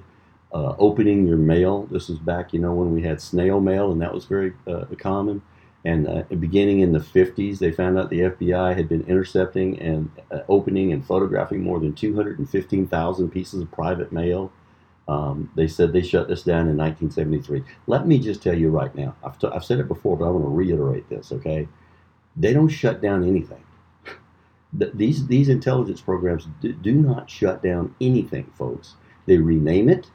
uh, 0.53 0.75
opening 0.77 1.27
your 1.27 1.37
mail. 1.37 1.87
This 1.91 2.09
was 2.09 2.19
back, 2.19 2.53
you 2.53 2.59
know, 2.59 2.73
when 2.73 2.93
we 2.93 3.01
had 3.01 3.21
snail 3.21 3.59
mail, 3.59 3.91
and 3.91 4.01
that 4.01 4.13
was 4.13 4.25
very 4.25 4.53
uh, 4.67 4.85
common. 4.97 5.41
And 5.85 6.07
uh, 6.07 6.23
beginning 6.39 6.81
in 6.81 6.91
the 6.91 6.99
50s, 6.99 7.59
they 7.59 7.71
found 7.71 7.97
out 7.97 8.09
the 8.09 8.21
FBI 8.21 8.75
had 8.75 8.89
been 8.89 9.03
intercepting 9.03 9.79
and 9.79 10.11
uh, 10.29 10.41
opening 10.49 10.91
and 10.91 11.05
photographing 11.05 11.63
more 11.63 11.79
than 11.79 11.93
215,000 11.93 13.29
pieces 13.29 13.61
of 13.61 13.71
private 13.71 14.11
mail. 14.11 14.51
Um, 15.07 15.49
they 15.55 15.67
said 15.67 15.93
they 15.93 16.01
shut 16.01 16.27
this 16.27 16.43
down 16.43 16.67
in 16.67 16.77
1973. 16.77 17.63
Let 17.87 18.05
me 18.05 18.19
just 18.19 18.43
tell 18.43 18.57
you 18.57 18.69
right 18.69 18.93
now, 18.93 19.15
I've, 19.23 19.39
t- 19.39 19.47
I've 19.47 19.65
said 19.65 19.79
it 19.79 19.87
before, 19.87 20.17
but 20.17 20.25
I 20.25 20.29
want 20.29 20.45
to 20.45 20.49
reiterate 20.49 21.09
this, 21.09 21.31
okay? 21.31 21.67
They 22.35 22.53
don't 22.53 22.67
shut 22.67 23.01
down 23.01 23.23
anything 23.27 23.63
these 24.71 25.27
these 25.27 25.49
intelligence 25.49 26.01
programs 26.01 26.47
do, 26.61 26.73
do 26.73 26.93
not 26.93 27.29
shut 27.29 27.63
down 27.63 27.95
anything, 27.99 28.51
folks. 28.55 28.95
They 29.25 29.37
rename 29.37 29.89
it, 29.89 30.09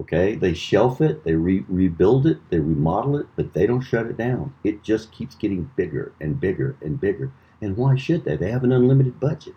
okay? 0.00 0.34
They 0.34 0.54
shelf 0.54 1.00
it, 1.00 1.24
they 1.24 1.34
re- 1.34 1.64
rebuild 1.68 2.26
it, 2.26 2.38
they 2.50 2.58
remodel 2.58 3.16
it, 3.16 3.26
but 3.36 3.54
they 3.54 3.66
don't 3.66 3.80
shut 3.80 4.06
it 4.06 4.16
down. 4.16 4.54
It 4.62 4.82
just 4.82 5.12
keeps 5.12 5.34
getting 5.34 5.70
bigger 5.76 6.12
and 6.20 6.38
bigger 6.38 6.76
and 6.82 7.00
bigger. 7.00 7.32
And 7.60 7.76
why 7.76 7.96
should 7.96 8.24
they? 8.24 8.36
They 8.36 8.50
have 8.50 8.64
an 8.64 8.72
unlimited 8.72 9.20
budget. 9.20 9.54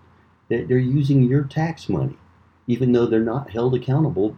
They're, 0.49 0.65
they're 0.65 0.77
using 0.77 1.23
your 1.23 1.43
tax 1.43 1.89
money, 1.89 2.17
even 2.67 2.91
though 2.93 3.05
they're 3.05 3.19
not 3.19 3.49
held 3.49 3.75
accountable 3.75 4.37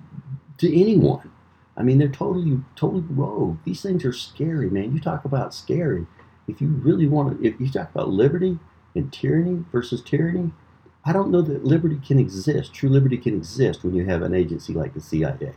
to 0.57 0.79
anyone. 0.79 1.31
I 1.77 1.83
mean, 1.83 1.97
they're 1.97 2.09
totally 2.09 2.59
totally 2.75 3.03
rogue. 3.09 3.57
These 3.63 3.81
things 3.81 4.03
are 4.03 4.13
scary, 4.13 4.69
man. 4.69 4.93
You 4.93 4.99
talk 4.99 5.23
about 5.23 5.53
scary. 5.53 6.07
If 6.47 6.61
you 6.61 6.67
really 6.67 7.07
want 7.07 7.39
to, 7.39 7.47
if 7.47 7.59
you 7.59 7.69
talk 7.69 7.91
about 7.93 8.09
liberty, 8.09 8.59
and 8.95 9.11
tyranny 9.11 9.63
versus 9.71 10.01
tyranny, 10.01 10.51
I 11.05 11.13
don't 11.13 11.31
know 11.31 11.41
that 11.41 11.63
liberty 11.63 11.99
can 12.05 12.19
exist, 12.19 12.73
true 12.73 12.89
liberty 12.89 13.17
can 13.17 13.35
exist 13.35 13.83
when 13.83 13.95
you 13.95 14.05
have 14.05 14.21
an 14.21 14.33
agency 14.33 14.73
like 14.73 14.93
the 14.93 15.01
CIA. 15.01 15.53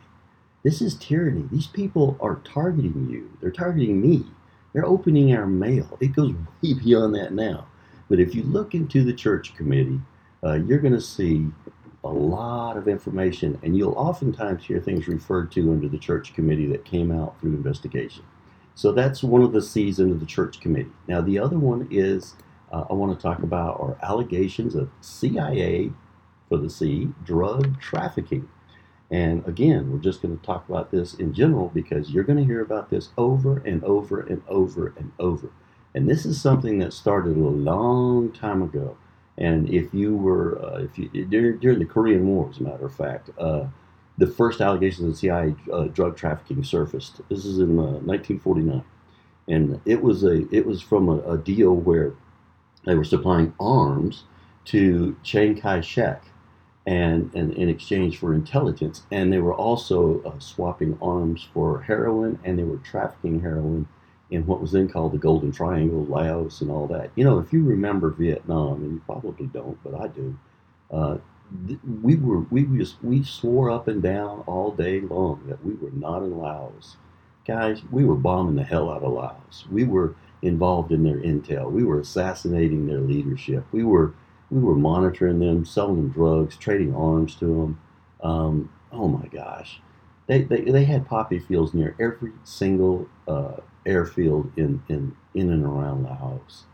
This 0.62 0.80
is 0.80 0.94
tyranny. 0.94 1.48
These 1.50 1.66
people 1.66 2.16
are 2.20 2.36
targeting 2.44 3.10
you. 3.10 3.36
They're 3.40 3.50
targeting 3.50 4.00
me. 4.00 4.24
They're 4.72 4.86
opening 4.86 5.34
our 5.34 5.46
mail. 5.46 5.98
It 6.00 6.14
goes 6.14 6.32
way 6.62 6.74
beyond 6.84 7.14
that 7.16 7.32
now. 7.32 7.66
But 8.08 8.20
if 8.20 8.34
you 8.34 8.42
look 8.44 8.74
into 8.74 9.02
the 9.02 9.12
church 9.12 9.54
committee, 9.56 10.00
uh, 10.44 10.54
you're 10.54 10.78
going 10.78 10.94
to 10.94 11.00
see 11.00 11.48
a 12.04 12.08
lot 12.08 12.76
of 12.76 12.88
information, 12.88 13.58
and 13.62 13.76
you'll 13.76 13.92
oftentimes 13.92 14.64
hear 14.64 14.80
things 14.80 15.08
referred 15.08 15.52
to 15.52 15.70
under 15.72 15.88
the 15.88 15.98
church 15.98 16.34
committee 16.34 16.66
that 16.66 16.84
came 16.84 17.12
out 17.12 17.38
through 17.40 17.54
investigation. 17.54 18.24
So 18.74 18.92
that's 18.92 19.22
one 19.22 19.42
of 19.42 19.52
the 19.52 19.62
C's 19.62 20.00
under 20.00 20.14
the 20.14 20.26
church 20.26 20.60
committee. 20.60 20.90
Now, 21.06 21.20
the 21.20 21.38
other 21.38 21.58
one 21.58 21.86
is 21.90 22.34
uh, 22.72 22.84
I 22.88 22.94
want 22.94 23.16
to 23.16 23.22
talk 23.22 23.42
about 23.42 23.80
are 23.80 23.96
allegations 24.02 24.74
of 24.74 24.90
CIA 25.00 25.92
for 26.48 26.58
the 26.58 26.70
C 26.70 27.08
drug 27.24 27.80
trafficking. 27.80 28.48
And 29.10 29.46
again, 29.46 29.92
we're 29.92 29.98
just 29.98 30.22
going 30.22 30.38
to 30.38 30.44
talk 30.44 30.66
about 30.68 30.90
this 30.90 31.14
in 31.14 31.34
general 31.34 31.70
because 31.74 32.10
you're 32.10 32.24
going 32.24 32.38
to 32.38 32.44
hear 32.44 32.62
about 32.62 32.88
this 32.88 33.10
over 33.18 33.58
and 33.58 33.84
over 33.84 34.20
and 34.20 34.42
over 34.48 34.94
and 34.96 35.12
over. 35.18 35.50
And 35.94 36.08
this 36.08 36.24
is 36.24 36.40
something 36.40 36.78
that 36.78 36.94
started 36.94 37.36
a 37.36 37.40
long 37.40 38.32
time 38.32 38.62
ago. 38.62 38.96
And 39.36 39.68
if 39.68 39.92
you 39.92 40.16
were, 40.16 40.64
uh, 40.64 40.78
if 40.78 40.98
you 40.98 41.08
during, 41.26 41.58
during, 41.58 41.78
the 41.78 41.84
Korean 41.84 42.26
War, 42.26 42.48
as 42.50 42.58
a 42.58 42.62
matter 42.62 42.86
of 42.86 42.94
fact, 42.94 43.30
uh, 43.38 43.64
the 44.16 44.26
first 44.26 44.60
allegations 44.60 45.08
of 45.08 45.18
CIA 45.18 45.54
uh, 45.72 45.84
drug 45.84 46.16
trafficking 46.16 46.62
surfaced. 46.64 47.20
This 47.28 47.44
is 47.44 47.58
in 47.58 47.76
1949, 47.76 48.76
uh, 48.76 48.82
and 49.48 49.80
it 49.84 50.02
was 50.02 50.22
a 50.22 50.46
it 50.54 50.66
was 50.66 50.82
from 50.82 51.08
a, 51.08 51.18
a 51.22 51.38
deal 51.38 51.74
where 51.74 52.12
they 52.84 52.94
were 52.94 53.04
supplying 53.04 53.54
arms 53.60 54.24
to 54.66 55.16
Chiang 55.22 55.60
Kai-shek, 55.60 56.22
and, 56.86 57.32
and 57.34 57.52
in 57.54 57.68
exchange 57.68 58.18
for 58.18 58.34
intelligence, 58.34 59.02
and 59.10 59.32
they 59.32 59.38
were 59.38 59.54
also 59.54 60.22
uh, 60.22 60.38
swapping 60.38 60.98
arms 61.00 61.46
for 61.54 61.82
heroin, 61.82 62.38
and 62.44 62.58
they 62.58 62.64
were 62.64 62.78
trafficking 62.78 63.40
heroin 63.40 63.86
in 64.30 64.46
what 64.46 64.60
was 64.60 64.72
then 64.72 64.88
called 64.88 65.12
the 65.12 65.18
Golden 65.18 65.52
Triangle, 65.52 66.04
Laos, 66.06 66.60
and 66.60 66.70
all 66.70 66.86
that. 66.88 67.10
You 67.14 67.24
know, 67.24 67.38
if 67.38 67.52
you 67.52 67.62
remember 67.62 68.10
Vietnam, 68.10 68.82
and 68.82 68.92
you 68.94 69.02
probably 69.06 69.46
don't, 69.46 69.78
but 69.84 69.94
I 69.94 70.08
do. 70.08 70.38
Uh, 70.90 71.18
we 72.02 72.16
were 72.16 72.40
we 72.50 72.64
just 72.78 72.96
we 73.02 73.22
swore 73.22 73.70
up 73.70 73.86
and 73.88 74.02
down 74.02 74.42
all 74.46 74.70
day 74.72 75.00
long 75.00 75.42
that 75.48 75.64
we 75.64 75.74
were 75.74 75.90
not 75.90 76.22
in 76.22 76.38
Laos, 76.38 76.96
guys. 77.46 77.82
We 77.90 78.04
were 78.04 78.14
bombing 78.14 78.56
the 78.56 78.64
hell 78.64 78.90
out 78.90 79.02
of 79.02 79.12
Laos. 79.12 79.66
We 79.70 79.84
were 79.84 80.14
involved 80.42 80.92
in 80.92 81.04
their 81.04 81.18
intel. 81.18 81.70
We 81.70 81.84
were 81.84 82.00
assassinating 82.00 82.86
their 82.86 83.00
leadership. 83.00 83.64
We 83.72 83.84
were 83.84 84.14
we 84.50 84.60
were 84.60 84.74
monitoring 84.74 85.38
them, 85.38 85.64
selling 85.64 85.96
them 85.96 86.08
drugs, 86.10 86.56
trading 86.56 86.94
arms 86.94 87.34
to 87.36 87.46
them. 87.46 87.80
Um, 88.22 88.70
oh 88.92 89.08
my 89.08 89.26
gosh, 89.28 89.80
they, 90.26 90.42
they 90.42 90.62
they 90.62 90.84
had 90.84 91.06
poppy 91.06 91.38
fields 91.38 91.72
near 91.72 91.96
every 91.98 92.32
single 92.44 93.08
uh, 93.26 93.56
airfield 93.86 94.52
in, 94.56 94.82
in 94.88 95.16
in 95.34 95.50
and 95.50 95.64
around 95.64 96.04
Laos. 96.04 96.64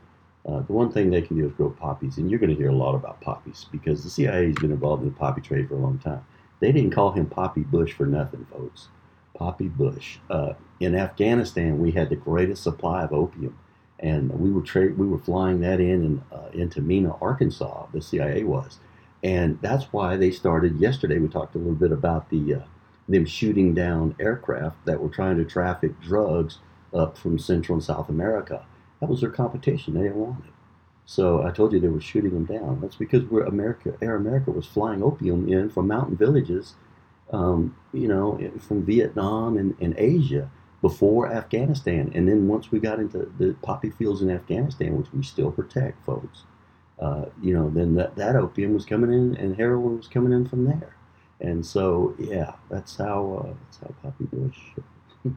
Uh, 0.46 0.60
the 0.60 0.72
one 0.72 0.90
thing 0.90 1.10
they 1.10 1.20
can 1.20 1.36
do 1.36 1.46
is 1.46 1.52
grow 1.52 1.70
poppies, 1.70 2.16
and 2.16 2.30
you're 2.30 2.40
going 2.40 2.50
to 2.50 2.56
hear 2.56 2.70
a 2.70 2.74
lot 2.74 2.94
about 2.94 3.20
poppies 3.20 3.66
because 3.70 4.02
the 4.02 4.10
CIA 4.10 4.46
has 4.46 4.56
been 4.56 4.72
involved 4.72 5.02
in 5.02 5.10
the 5.10 5.14
poppy 5.14 5.42
trade 5.42 5.68
for 5.68 5.74
a 5.74 5.78
long 5.78 5.98
time. 5.98 6.24
They 6.60 6.72
didn't 6.72 6.92
call 6.92 7.12
him 7.12 7.26
Poppy 7.26 7.60
Bush 7.62 7.92
for 7.92 8.06
nothing, 8.06 8.46
folks. 8.50 8.88
Poppy 9.38 9.68
Bush. 9.68 10.18
Uh, 10.28 10.54
in 10.80 10.94
Afghanistan, 10.94 11.78
we 11.78 11.92
had 11.92 12.10
the 12.10 12.16
greatest 12.16 12.62
supply 12.62 13.04
of 13.04 13.12
opium, 13.12 13.58
and 13.98 14.30
we 14.38 14.50
were 14.50 14.62
tra- 14.62 14.92
we 14.92 15.06
were 15.06 15.18
flying 15.18 15.60
that 15.60 15.80
in 15.80 16.04
and 16.04 16.22
uh, 16.32 16.48
into 16.52 16.80
Mena, 16.80 17.14
Arkansas. 17.20 17.86
The 17.92 18.02
CIA 18.02 18.44
was, 18.44 18.78
and 19.22 19.58
that's 19.62 19.92
why 19.92 20.16
they 20.16 20.30
started 20.30 20.78
yesterday. 20.78 21.18
We 21.18 21.28
talked 21.28 21.54
a 21.54 21.58
little 21.58 21.74
bit 21.74 21.92
about 21.92 22.30
the 22.30 22.54
uh, 22.54 22.60
them 23.08 23.24
shooting 23.24 23.74
down 23.74 24.14
aircraft 24.20 24.84
that 24.84 25.00
were 25.00 25.08
trying 25.08 25.38
to 25.38 25.44
traffic 25.44 25.98
drugs 26.00 26.58
up 26.92 27.16
from 27.16 27.38
Central 27.38 27.76
and 27.76 27.84
South 27.84 28.08
America. 28.08 28.66
That 29.00 29.08
was 29.08 29.20
their 29.20 29.30
competition. 29.30 29.94
They 29.94 30.02
didn't 30.02 30.16
want 30.16 30.44
it. 30.44 30.52
So 31.06 31.42
I 31.42 31.52
told 31.52 31.72
you 31.72 31.80
they 31.80 31.88
were 31.88 32.00
shooting 32.00 32.32
them 32.34 32.44
down. 32.44 32.80
That's 32.82 32.96
because 32.96 33.24
we're 33.24 33.44
America. 33.44 33.94
Air 34.02 34.16
America 34.16 34.50
was 34.50 34.66
flying 34.66 35.02
opium 35.02 35.50
in 35.50 35.70
from 35.70 35.86
mountain 35.86 36.16
villages 36.16 36.74
um, 37.32 37.76
you 37.92 38.08
know, 38.08 38.38
from 38.66 38.84
Vietnam 38.84 39.56
and, 39.56 39.76
and 39.80 39.94
Asia 39.98 40.50
before 40.80 41.30
Afghanistan. 41.32 42.10
And 42.14 42.28
then 42.28 42.46
once 42.48 42.70
we 42.70 42.78
got 42.78 42.98
into 42.98 43.30
the 43.38 43.56
poppy 43.62 43.90
fields 43.90 44.22
in 44.22 44.30
Afghanistan, 44.30 44.96
which 44.96 45.12
we 45.12 45.22
still 45.22 45.50
protect, 45.50 46.04
folks, 46.04 46.44
uh, 47.00 47.26
you 47.42 47.54
know, 47.54 47.70
then 47.70 47.94
that, 47.94 48.16
that 48.16 48.36
opium 48.36 48.74
was 48.74 48.84
coming 48.84 49.12
in 49.12 49.36
and 49.36 49.56
heroin 49.56 49.96
was 49.96 50.08
coming 50.08 50.32
in 50.32 50.48
from 50.48 50.64
there. 50.64 50.96
And 51.40 51.64
so, 51.64 52.14
yeah, 52.18 52.54
that's 52.68 52.96
how 52.96 53.44
uh, 53.46 53.54
that's 53.64 53.78
how 53.78 53.94
Poppy 54.02 54.24
Bush 54.24 54.58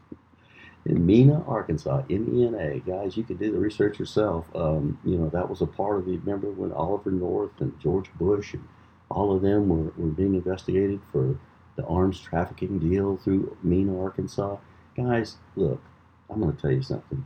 in 0.86 1.06
Mena, 1.06 1.44
Arkansas, 1.48 2.02
M-E-N-A. 2.10 2.80
Guys, 2.80 3.16
you 3.16 3.24
can 3.24 3.38
do 3.38 3.52
the 3.52 3.60
research 3.60 4.00
yourself. 4.00 4.48
Um, 4.56 4.98
you 5.06 5.18
know, 5.18 5.30
that 5.30 5.48
was 5.48 5.62
a 5.62 5.68
part 5.68 6.00
of 6.00 6.06
the. 6.06 6.18
Remember 6.18 6.50
when 6.50 6.72
Oliver 6.72 7.12
North 7.12 7.52
and 7.60 7.80
George 7.80 8.12
Bush 8.16 8.56
and 8.56 8.68
all 9.12 9.36
of 9.36 9.44
them 9.44 9.70
were, 9.70 9.94
were 9.96 10.10
being 10.10 10.34
investigated 10.34 11.00
for 11.12 11.38
the 11.76 11.86
arms 11.86 12.20
trafficking 12.20 12.80
deal 12.80 13.18
through 13.18 13.58
Mena, 13.64 14.00
Arkansas. 14.02 14.58
Guys, 14.96 15.38
look, 15.56 15.82
I'm 16.30 16.42
going 16.42 16.56
to 16.56 16.62
tell 16.62 16.72
you 16.72 16.82
something. 16.82 17.26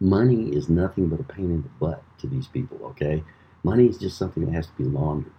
Money 0.00 0.50
is 0.50 0.68
nothing 0.68 1.08
but 1.08 1.20
a 1.20 1.24
pain 1.24 1.46
in 1.46 1.62
the 1.62 1.68
butt 1.80 2.02
to 2.18 2.26
these 2.28 2.46
people, 2.46 2.78
okay? 2.84 3.24
Money 3.64 3.86
is 3.86 3.98
just 3.98 4.16
something 4.16 4.44
that 4.44 4.54
has 4.54 4.68
to 4.68 4.72
be 4.74 4.84
laundered. 4.84 5.32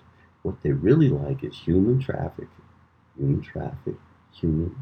What 0.43 0.61
they 0.61 0.71
really 0.71 1.09
like 1.09 1.43
is 1.43 1.57
human 1.57 1.99
traffic, 1.99 2.47
human 3.17 3.41
traffic, 3.41 3.95
human, 4.33 4.75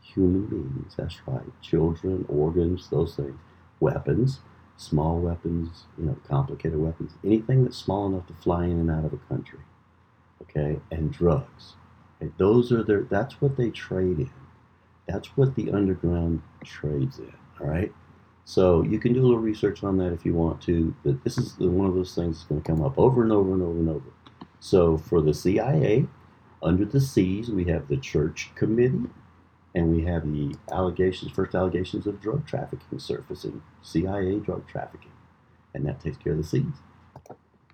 human 0.00 0.46
beings. 0.46 0.94
That's 0.96 1.20
right. 1.26 1.46
Children, 1.60 2.24
organs, 2.28 2.88
those 2.88 3.16
things. 3.16 3.38
Weapons, 3.80 4.40
small 4.76 5.18
weapons, 5.18 5.84
you 5.98 6.06
know, 6.06 6.16
complicated 6.26 6.78
weapons. 6.78 7.12
Anything 7.24 7.64
that's 7.64 7.76
small 7.76 8.06
enough 8.06 8.26
to 8.28 8.34
fly 8.34 8.64
in 8.64 8.78
and 8.78 8.90
out 8.90 9.04
of 9.04 9.12
a 9.12 9.18
country, 9.28 9.60
okay? 10.42 10.80
And 10.90 11.12
drugs. 11.12 11.74
Those 12.36 12.72
are 12.72 12.82
their. 12.82 13.02
That's 13.02 13.40
what 13.40 13.56
they 13.56 13.70
trade 13.70 14.18
in. 14.18 14.30
That's 15.06 15.28
what 15.36 15.54
the 15.54 15.70
underground 15.70 16.42
trades 16.64 17.18
in. 17.18 17.32
All 17.60 17.66
right. 17.66 17.92
So 18.44 18.82
you 18.82 18.98
can 18.98 19.12
do 19.12 19.20
a 19.20 19.26
little 19.26 19.38
research 19.38 19.84
on 19.84 19.98
that 19.98 20.12
if 20.12 20.24
you 20.24 20.34
want 20.34 20.62
to. 20.62 20.94
But 21.04 21.22
this 21.22 21.38
is 21.38 21.56
one 21.58 21.86
of 21.86 21.94
those 21.94 22.14
things 22.14 22.38
that's 22.38 22.48
going 22.48 22.62
to 22.62 22.66
come 22.66 22.82
up 22.82 22.98
over 22.98 23.22
and 23.22 23.30
over 23.30 23.52
and 23.52 23.62
over 23.62 23.78
and 23.78 23.88
over. 23.88 24.10
So 24.60 24.98
for 24.98 25.20
the 25.20 25.34
CIA, 25.34 26.06
under 26.62 26.84
the 26.84 27.00
C's, 27.00 27.50
we 27.50 27.66
have 27.66 27.88
the 27.88 27.96
Church 27.96 28.50
Committee, 28.54 29.08
and 29.74 29.94
we 29.94 30.02
have 30.04 30.24
the 30.32 30.56
allegations, 30.72 31.30
first 31.30 31.54
allegations 31.54 32.06
of 32.06 32.20
drug 32.20 32.46
trafficking 32.46 32.98
surfacing, 32.98 33.62
CIA 33.82 34.38
drug 34.40 34.66
trafficking, 34.66 35.12
and 35.74 35.86
that 35.86 36.00
takes 36.00 36.16
care 36.16 36.32
of 36.32 36.38
the 36.38 36.44
C's. 36.44 36.64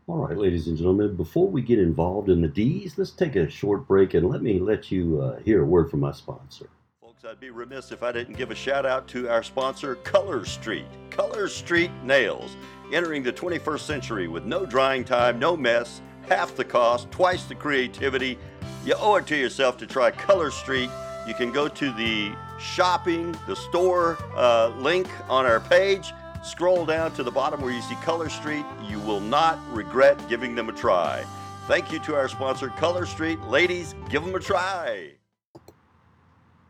All 0.07 0.19
right, 0.19 0.37
ladies 0.37 0.67
and 0.67 0.77
gentlemen, 0.77 1.17
before 1.17 1.49
we 1.49 1.63
get 1.63 1.79
involved 1.79 2.29
in 2.29 2.43
the 2.43 2.49
D's, 2.49 2.99
let's 2.99 3.11
take 3.11 3.37
a 3.37 3.49
short 3.49 3.89
break 3.89 4.13
and 4.13 4.29
let 4.29 4.43
me 4.43 4.59
let 4.59 4.93
you 4.93 5.23
uh, 5.23 5.39
hear 5.39 5.63
a 5.63 5.65
word 5.65 5.91
from 5.91 6.01
my 6.01 6.13
sponsor. 6.13 6.69
Folks, 7.01 7.25
I'd 7.25 7.41
be 7.41 7.49
remiss 7.49 7.91
if 7.91 8.03
I 8.03 8.13
didn't 8.13 8.37
give 8.37 8.51
a 8.51 8.55
shout 8.55 8.85
out 8.85 9.09
to 9.09 9.31
our 9.31 9.43
sponsor, 9.43 9.95
Color 9.95 10.45
Street. 10.45 10.85
Color 11.09 11.49
Street 11.49 11.91
Nails, 12.03 12.55
entering 12.93 13.23
the 13.23 13.33
21st 13.33 13.81
century 13.81 14.29
with 14.29 14.45
no 14.45 14.67
drying 14.67 15.05
time, 15.05 15.39
no 15.39 15.57
mess, 15.57 16.03
half 16.29 16.55
the 16.55 16.67
cost, 16.67 17.11
twice 17.11 17.45
the 17.45 17.55
creativity. 17.55 18.39
You 18.85 18.97
owe 18.99 19.15
it 19.17 19.27
to 19.29 19.37
yourself 19.37 19.79
to 19.79 19.87
try 19.87 20.11
Color 20.11 20.51
Street. 20.51 20.91
You 21.27 21.33
can 21.33 21.51
go 21.51 21.67
to 21.67 21.93
the 21.93 22.31
shopping, 22.61 23.35
the 23.47 23.57
store 23.57 24.19
uh, 24.37 24.69
link 24.77 25.09
on 25.31 25.47
our 25.47 25.61
page 25.61 26.13
Scroll 26.45 26.85
down 26.85 27.11
to 27.15 27.23
the 27.23 27.31
bottom 27.31 27.63
where 27.63 27.73
you 27.73 27.81
see 27.81 27.95
Color 27.97 28.29
Street. 28.29 28.67
You 28.87 29.01
will 29.01 29.21
not 29.21 29.59
regret 29.75 30.29
giving 30.29 30.55
them 30.55 30.69
a 30.69 30.73
try. 30.73 31.25
Thank 31.67 31.91
you 31.91 31.99
to 32.01 32.15
our 32.15 32.29
sponsor, 32.29 32.69
Color 32.69 33.07
Street. 33.07 33.41
Ladies, 33.45 33.95
give 34.11 34.23
them 34.23 34.35
a 34.35 34.41
try. 34.41 35.13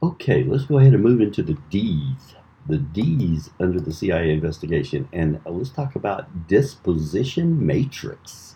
Okay, 0.00 0.45
let's 0.45 0.64
go 0.64 0.78
ahead 0.78 0.95
and 0.95 1.02
move 1.02 1.21
into 1.21 1.43
the 1.43 1.59
D's. 1.71 2.37
The 2.69 2.78
D's 2.78 3.50
under 3.59 3.81
the 3.81 3.93
CIA 3.93 4.31
investigation. 4.31 5.09
And 5.12 5.40
let's 5.45 5.71
talk 5.71 5.97
about 5.97 6.47
disposition 6.47 7.66
matrix. 7.66 8.54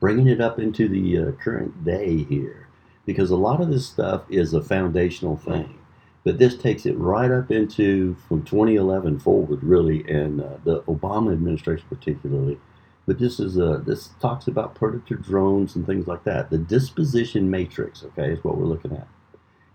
Bringing 0.00 0.28
it 0.28 0.40
up 0.40 0.58
into 0.58 0.88
the 0.88 1.18
uh, 1.18 1.32
current 1.32 1.84
day 1.84 2.22
here. 2.22 2.68
Because 3.04 3.30
a 3.30 3.36
lot 3.36 3.60
of 3.60 3.68
this 3.68 3.86
stuff 3.86 4.22
is 4.30 4.54
a 4.54 4.62
foundational 4.62 5.36
thing. 5.36 5.78
But 6.24 6.38
this 6.38 6.56
takes 6.56 6.86
it 6.86 6.96
right 6.96 7.30
up 7.30 7.50
into 7.50 8.16
from 8.28 8.44
2011 8.44 9.20
forward, 9.20 9.62
really, 9.62 10.08
and 10.08 10.40
uh, 10.40 10.56
the 10.64 10.80
Obama 10.82 11.32
administration 11.32 11.86
particularly. 11.88 12.58
But 13.06 13.18
this 13.18 13.38
is 13.38 13.58
a 13.58 13.82
this 13.84 14.08
talks 14.20 14.48
about 14.48 14.74
predator 14.74 15.16
drones 15.16 15.76
and 15.76 15.86
things 15.86 16.06
like 16.06 16.24
that. 16.24 16.48
The 16.48 16.56
disposition 16.56 17.50
matrix, 17.50 18.02
okay, 18.02 18.30
is 18.30 18.42
what 18.42 18.56
we're 18.56 18.64
looking 18.64 18.92
at. 18.92 19.06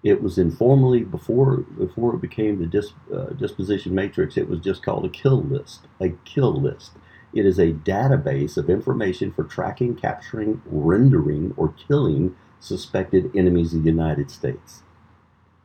It 0.02 0.24
was 0.24 0.40
informally 0.40 1.04
before 1.04 1.58
before 1.58 2.16
it 2.16 2.22
became 2.22 2.58
the 2.58 2.66
dis, 2.66 2.94
uh, 3.14 3.34
disposition 3.34 3.94
matrix. 3.94 4.36
It 4.36 4.50
was 4.50 4.60
just 4.62 4.82
called 4.82 5.06
a 5.06 5.10
kill 5.10 5.44
list, 5.44 5.82
a 6.02 6.10
kill 6.26 6.60
list, 6.60 6.94
It 7.32 7.46
is 7.46 7.60
a 7.60 7.74
database 7.74 8.58
of 8.58 8.72
information 8.72 9.32
for 9.32 9.44
tracking, 9.44 9.96
capturing, 9.96 10.64
rendering, 10.66 11.54
or 11.58 11.76
killing 11.88 12.36
suspected 12.60 13.30
enemies 13.36 13.76
of 13.76 13.84
the 13.84 13.92
United 13.92 14.32
States. 14.32 14.82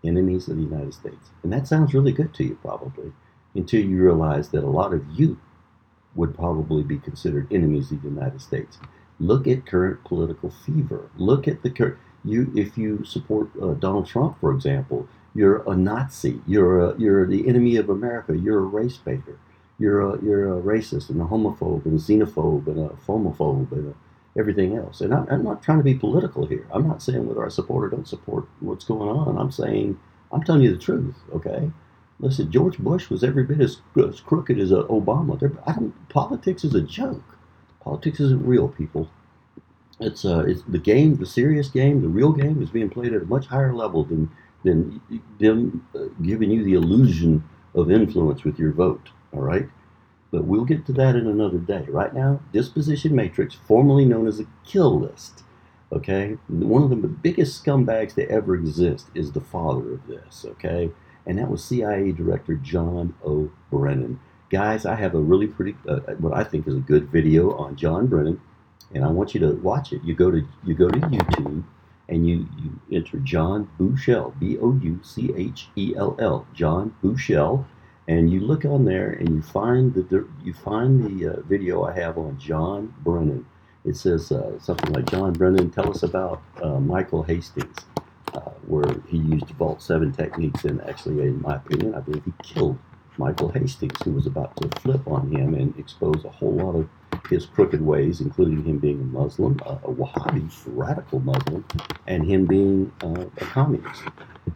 Enemies 0.04 0.48
of 0.48 0.56
the 0.56 0.62
United 0.62 0.94
States. 0.94 1.30
And 1.42 1.52
that 1.52 1.66
sounds 1.66 1.94
really 1.94 2.12
good 2.12 2.34
to 2.34 2.44
you, 2.44 2.58
probably, 2.62 3.12
until 3.54 3.84
you 3.84 4.02
realize 4.02 4.50
that 4.50 4.64
a 4.64 4.68
lot 4.68 4.92
of 4.92 5.04
you 5.10 5.38
would 6.14 6.34
probably 6.34 6.82
be 6.82 6.98
considered 6.98 7.52
enemies 7.52 7.90
of 7.90 8.02
the 8.02 8.08
United 8.08 8.40
States. 8.40 8.78
Look 9.18 9.46
at 9.46 9.66
current 9.66 10.04
political 10.04 10.50
fever. 10.50 11.10
Look 11.16 11.48
at 11.48 11.62
the 11.62 11.70
current. 11.70 11.98
You, 12.24 12.52
if 12.56 12.78
you 12.78 13.04
support 13.04 13.50
uh, 13.60 13.74
Donald 13.74 14.06
Trump, 14.06 14.40
for 14.40 14.52
example, 14.52 15.08
you're 15.34 15.68
a 15.70 15.76
Nazi. 15.76 16.40
You're 16.46 16.90
a, 16.90 16.98
you're 16.98 17.26
the 17.26 17.48
enemy 17.48 17.76
of 17.76 17.88
America. 17.88 18.36
You're 18.36 18.60
a 18.60 18.62
race 18.62 18.96
baiter. 18.96 19.38
You're 19.78 20.00
a 20.00 20.22
you're 20.22 20.56
a 20.56 20.62
racist 20.62 21.10
and 21.10 21.20
a 21.20 21.24
homophobe 21.24 21.84
and 21.84 21.98
a 21.98 22.02
xenophobe 22.02 22.66
and 22.68 22.78
a 22.78 22.94
phomophobe 23.06 23.72
and 23.72 23.88
a, 23.88 23.94
everything 24.36 24.76
else. 24.76 25.00
And 25.00 25.14
I'm, 25.14 25.26
I'm 25.30 25.44
not 25.44 25.62
trying 25.62 25.78
to 25.78 25.84
be 25.84 25.94
political 25.94 26.46
here. 26.46 26.66
I'm 26.72 26.86
not 26.88 27.02
saying 27.02 27.26
whether 27.26 27.44
I 27.44 27.48
support 27.48 27.84
or 27.84 27.88
don't 27.88 28.08
support 28.08 28.46
what's 28.60 28.84
going 28.84 29.08
on. 29.08 29.38
I'm 29.38 29.52
saying 29.52 29.98
I'm 30.32 30.42
telling 30.42 30.62
you 30.62 30.72
the 30.72 30.78
truth. 30.82 31.16
Okay. 31.32 31.70
Listen, 32.20 32.50
George 32.50 32.78
Bush 32.78 33.10
was 33.10 33.24
every 33.24 33.44
bit 33.44 33.60
as, 33.60 33.80
as 33.96 34.20
crooked 34.20 34.58
as 34.58 34.72
uh, 34.72 34.82
Obama. 34.84 35.34
I 35.66 35.72
don't, 35.72 36.08
politics 36.08 36.64
is 36.64 36.74
a 36.74 36.80
joke. 36.80 37.36
Politics 37.80 38.20
isn't 38.20 38.46
real, 38.46 38.68
people. 38.68 39.10
It's 40.00 40.24
uh, 40.24 40.44
it's 40.46 40.62
the 40.62 40.78
game, 40.78 41.16
the 41.16 41.26
serious 41.26 41.68
game, 41.68 42.02
the 42.02 42.08
real 42.08 42.32
game 42.32 42.60
is 42.62 42.70
being 42.70 42.90
played 42.90 43.12
at 43.12 43.22
a 43.22 43.26
much 43.26 43.46
higher 43.46 43.74
level 43.74 44.04
than 44.04 44.30
than 44.64 45.00
them 45.38 45.86
uh, 45.94 46.06
giving 46.22 46.50
you 46.50 46.64
the 46.64 46.74
illusion 46.74 47.44
of 47.74 47.90
influence 47.90 48.42
with 48.42 48.58
your 48.58 48.72
vote. 48.72 49.10
All 49.32 49.42
right, 49.42 49.68
but 50.34 50.46
we'll 50.46 50.64
get 50.64 50.84
to 50.84 50.92
that 50.92 51.14
in 51.14 51.28
another 51.28 51.58
day. 51.58 51.86
Right 51.88 52.12
now, 52.12 52.40
disposition 52.52 53.14
matrix, 53.14 53.54
formerly 53.54 54.04
known 54.04 54.26
as 54.26 54.40
a 54.40 54.46
kill 54.64 54.98
list. 54.98 55.44
Okay, 55.92 56.36
one 56.48 56.82
of 56.82 56.90
the 56.90 56.96
biggest 56.96 57.64
scumbags 57.64 58.16
to 58.16 58.28
ever 58.28 58.56
exist 58.56 59.06
is 59.14 59.30
the 59.30 59.40
father 59.40 59.92
of 59.92 60.08
this. 60.08 60.44
Okay, 60.44 60.90
and 61.24 61.38
that 61.38 61.48
was 61.48 61.62
CIA 61.62 62.10
Director 62.10 62.56
John 62.56 63.14
O. 63.24 63.52
Brennan. 63.70 64.18
Guys, 64.50 64.84
I 64.84 64.96
have 64.96 65.14
a 65.14 65.20
really 65.20 65.46
pretty, 65.46 65.76
uh, 65.88 66.00
what 66.18 66.36
I 66.36 66.42
think 66.42 66.66
is 66.66 66.74
a 66.74 66.80
good 66.80 67.12
video 67.12 67.54
on 67.56 67.76
John 67.76 68.08
Brennan, 68.08 68.40
and 68.92 69.04
I 69.04 69.08
want 69.10 69.34
you 69.34 69.40
to 69.40 69.52
watch 69.52 69.92
it. 69.92 70.02
You 70.02 70.14
go 70.14 70.32
to 70.32 70.44
you 70.64 70.74
go 70.74 70.88
to 70.88 70.98
YouTube, 70.98 71.62
and 72.08 72.26
you 72.26 72.48
you 72.58 72.80
enter 72.90 73.18
John 73.18 73.70
Bouchell, 73.78 74.34
B 74.40 74.58
O 74.58 74.76
U 74.82 74.98
C 75.04 75.32
H 75.36 75.68
E 75.76 75.94
L 75.96 76.16
L, 76.18 76.44
John 76.52 76.92
Bouchell, 77.04 77.66
and 78.06 78.30
you 78.30 78.40
look 78.40 78.64
on 78.64 78.84
there 78.84 79.10
and 79.10 79.28
you 79.30 79.42
find 79.42 79.94
the 79.94 80.26
you 80.42 80.52
find 80.52 81.04
the 81.04 81.28
uh, 81.28 81.40
video 81.42 81.84
I 81.84 81.92
have 81.94 82.18
on 82.18 82.38
John 82.38 82.94
Brennan. 83.00 83.46
It 83.84 83.96
says 83.96 84.32
uh, 84.32 84.58
something 84.58 84.92
like 84.92 85.10
John 85.10 85.32
Brennan, 85.32 85.70
tell 85.70 85.90
us 85.90 86.02
about 86.02 86.42
uh, 86.62 86.80
Michael 86.80 87.22
Hastings, 87.22 87.76
uh, 88.32 88.40
where 88.66 88.94
he 89.08 89.18
used 89.18 89.48
Vault 89.50 89.82
Seven 89.82 90.10
techniques, 90.12 90.64
and 90.64 90.80
actually, 90.82 91.22
in 91.22 91.42
my 91.42 91.56
opinion, 91.56 91.94
I 91.94 92.00
believe 92.00 92.24
he 92.24 92.32
killed 92.42 92.78
Michael 93.18 93.50
Hastings, 93.50 94.00
who 94.02 94.12
was 94.12 94.26
about 94.26 94.56
to 94.56 94.80
flip 94.80 95.06
on 95.06 95.30
him 95.30 95.54
and 95.54 95.78
expose 95.78 96.24
a 96.24 96.30
whole 96.30 96.54
lot 96.54 96.74
of 96.74 96.88
his 97.28 97.46
crooked 97.46 97.80
ways, 97.80 98.20
including 98.20 98.64
him 98.64 98.78
being 98.78 99.00
a 99.00 99.04
Muslim, 99.04 99.58
a, 99.66 99.72
a 99.72 99.92
Wahhabi 99.92 100.50
radical 100.66 101.20
Muslim, 101.20 101.64
and 102.06 102.24
him 102.24 102.46
being 102.46 102.92
uh, 103.02 103.26
a 103.38 103.44
communist. 103.44 104.02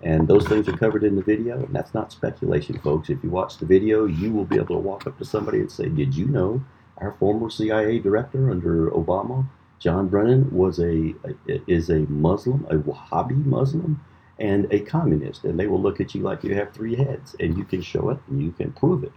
And 0.02 0.28
those 0.28 0.46
things 0.46 0.68
are 0.68 0.76
covered 0.76 1.04
in 1.04 1.16
the 1.16 1.22
video, 1.22 1.56
and 1.58 1.74
that's 1.74 1.94
not 1.94 2.12
speculation, 2.12 2.78
folks. 2.78 3.08
If 3.08 3.22
you 3.24 3.30
watch 3.30 3.58
the 3.58 3.66
video, 3.66 4.04
you 4.04 4.32
will 4.32 4.44
be 4.44 4.56
able 4.56 4.76
to 4.76 4.78
walk 4.78 5.06
up 5.06 5.18
to 5.18 5.24
somebody 5.24 5.60
and 5.60 5.70
say, 5.70 5.88
Did 5.88 6.14
you 6.14 6.26
know 6.26 6.62
our 6.98 7.12
former 7.12 7.48
CIA 7.50 7.98
director 7.98 8.50
under 8.50 8.90
Obama, 8.90 9.46
John 9.78 10.08
Brennan, 10.08 10.50
was 10.52 10.78
a, 10.78 11.14
a 11.48 11.62
is 11.66 11.88
a 11.88 12.00
Muslim, 12.10 12.66
a 12.70 12.76
Wahhabi 12.76 13.44
Muslim? 13.44 14.00
and 14.40 14.72
a 14.72 14.78
communist, 14.80 15.42
and 15.44 15.58
they 15.58 15.66
will 15.66 15.82
look 15.82 16.00
at 16.00 16.14
you 16.14 16.22
like 16.22 16.44
you 16.44 16.54
have 16.54 16.72
three 16.72 16.94
heads, 16.94 17.34
and 17.40 17.58
you 17.58 17.64
can 17.64 17.82
show 17.82 18.10
it 18.10 18.18
and 18.28 18.40
you 18.40 18.52
can 18.52 18.72
prove 18.72 19.02
it. 19.02 19.12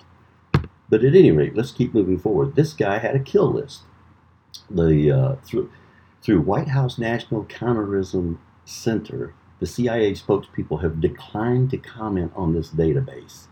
But 0.92 1.06
at 1.06 1.16
any 1.16 1.32
rate, 1.32 1.56
let's 1.56 1.72
keep 1.72 1.94
moving 1.94 2.20
forward. 2.20 2.56
This 2.56 2.74
guy 2.74 2.98
had 2.98 3.16
a 3.16 3.20
kill 3.20 3.52
list. 3.52 3.84
The 4.70 5.10
uh, 5.10 5.36
through 5.46 5.72
through 6.22 6.42
White 6.42 6.68
House 6.68 7.00
National 7.00 7.46
Counterterrorism 7.46 8.40
Center, 8.66 9.34
the 9.60 9.66
CIA 9.66 10.12
spokespeople 10.12 10.82
have 10.84 11.00
declined 11.00 11.72
to 11.72 11.78
comment 11.78 12.34
on 12.36 12.54
this 12.54 12.70
database. 12.70 13.48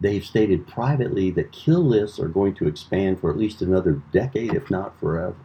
They've 0.00 0.24
stated 0.24 0.66
privately 0.66 1.30
that 1.30 1.52
kill 1.52 1.84
lists 1.84 2.18
are 2.18 2.28
going 2.28 2.54
to 2.56 2.66
expand 2.66 3.20
for 3.20 3.30
at 3.30 3.38
least 3.38 3.62
another 3.62 4.02
decade, 4.12 4.54
if 4.54 4.68
not 4.68 4.98
forever. 4.98 5.36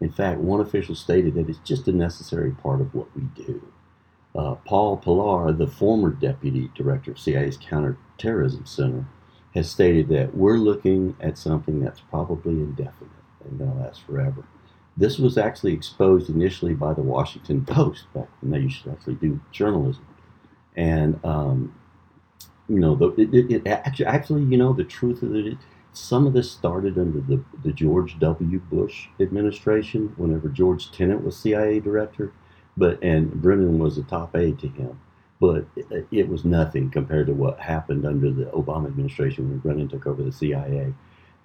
In 0.00 0.12
fact, 0.12 0.38
one 0.38 0.60
official 0.60 0.94
stated 0.94 1.34
that 1.34 1.48
it's 1.48 1.58
just 1.64 1.88
a 1.88 1.92
necessary 1.92 2.52
part 2.52 2.80
of 2.80 2.94
what 2.94 3.08
we 3.16 3.22
do. 3.34 3.66
Uh, 4.32 4.54
Paul 4.54 4.98
Pillar, 4.98 5.52
the 5.52 5.66
former 5.66 6.10
deputy 6.10 6.70
director 6.76 7.10
of 7.10 7.18
CIA's 7.18 7.56
Counterterrorism 7.56 8.64
Center, 8.64 9.06
has 9.54 9.70
stated 9.70 10.08
that 10.08 10.36
we're 10.36 10.58
looking 10.58 11.16
at 11.20 11.38
something 11.38 11.80
that's 11.80 12.00
probably 12.00 12.54
indefinite 12.54 13.10
and 13.44 13.58
going 13.58 13.72
to 13.72 13.78
last 13.78 14.02
forever. 14.02 14.44
This 14.96 15.18
was 15.18 15.38
actually 15.38 15.72
exposed 15.72 16.28
initially 16.28 16.74
by 16.74 16.92
the 16.92 17.02
Washington 17.02 17.64
Post 17.64 18.12
back 18.14 18.28
when 18.40 18.50
they 18.50 18.60
used 18.60 18.84
to 18.84 18.90
actually 18.90 19.14
do 19.14 19.40
journalism. 19.52 20.06
And, 20.76 21.24
um, 21.24 21.74
you 22.68 22.78
know, 22.78 22.94
the, 22.94 23.08
it, 23.20 23.34
it, 23.34 23.50
it, 23.50 23.66
actually, 23.66 24.06
actually, 24.06 24.42
you 24.44 24.58
know, 24.58 24.72
the 24.72 24.84
truth 24.84 25.22
of 25.22 25.34
it, 25.34 25.56
some 25.92 26.26
of 26.26 26.32
this 26.32 26.50
started 26.50 26.98
under 26.98 27.20
the, 27.20 27.42
the 27.64 27.72
George 27.72 28.18
W. 28.18 28.58
Bush 28.58 29.08
administration, 29.18 30.12
whenever 30.16 30.48
George 30.48 30.92
Tenet 30.92 31.24
was 31.24 31.36
CIA 31.36 31.80
director 31.80 32.32
but 32.78 33.02
and 33.02 33.32
Brennan 33.32 33.78
was 33.78 33.98
a 33.98 34.02
top 34.04 34.36
aide 34.36 34.58
to 34.60 34.68
him, 34.68 34.98
but 35.40 35.66
it, 36.10 36.28
was 36.28 36.44
nothing 36.44 36.90
compared 36.90 37.28
to 37.28 37.32
what 37.32 37.60
happened 37.60 38.04
under 38.04 38.30
the 38.30 38.46
Obama 38.46 38.86
administration 38.86 39.48
when 39.48 39.58
Brennan 39.58 39.88
took 39.88 40.06
over 40.06 40.22
the 40.22 40.32
CIA. 40.32 40.92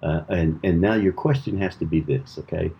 Uh, 0.02 0.22
and 0.28 0.58
and 0.64 0.80
now 0.80 0.94
your 0.94 1.12
question 1.12 1.58
has 1.58 1.76
to 1.76 1.84
be 1.84 2.00
this, 2.00 2.36
okay? 2.38 2.72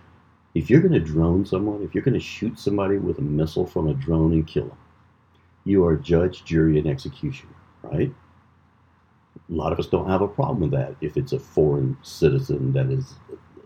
If 0.54 0.68
you're 0.68 0.80
going 0.80 0.92
to 0.92 1.00
drone 1.00 1.46
someone, 1.46 1.82
if 1.82 1.94
you're 1.94 2.04
going 2.04 2.14
to 2.14 2.20
shoot 2.20 2.58
somebody 2.58 2.98
with 2.98 3.18
a 3.18 3.22
missile 3.22 3.66
from 3.66 3.88
a 3.88 3.94
drone 3.94 4.32
and 4.32 4.46
kill 4.46 4.66
them, 4.66 4.78
you 5.64 5.84
are 5.84 5.96
judge, 5.96 6.44
jury, 6.44 6.78
and 6.78 6.86
executioner, 6.86 7.54
right? 7.82 8.12
A 9.48 9.52
lot 9.52 9.72
of 9.72 9.78
us 9.78 9.86
don't 9.86 10.08
have 10.08 10.22
a 10.22 10.28
problem 10.28 10.60
with 10.60 10.70
that 10.72 10.94
if 11.00 11.16
it's 11.16 11.32
a 11.32 11.38
foreign 11.38 11.96
citizen 12.02 12.72
that 12.72 12.86
is, 12.86 13.14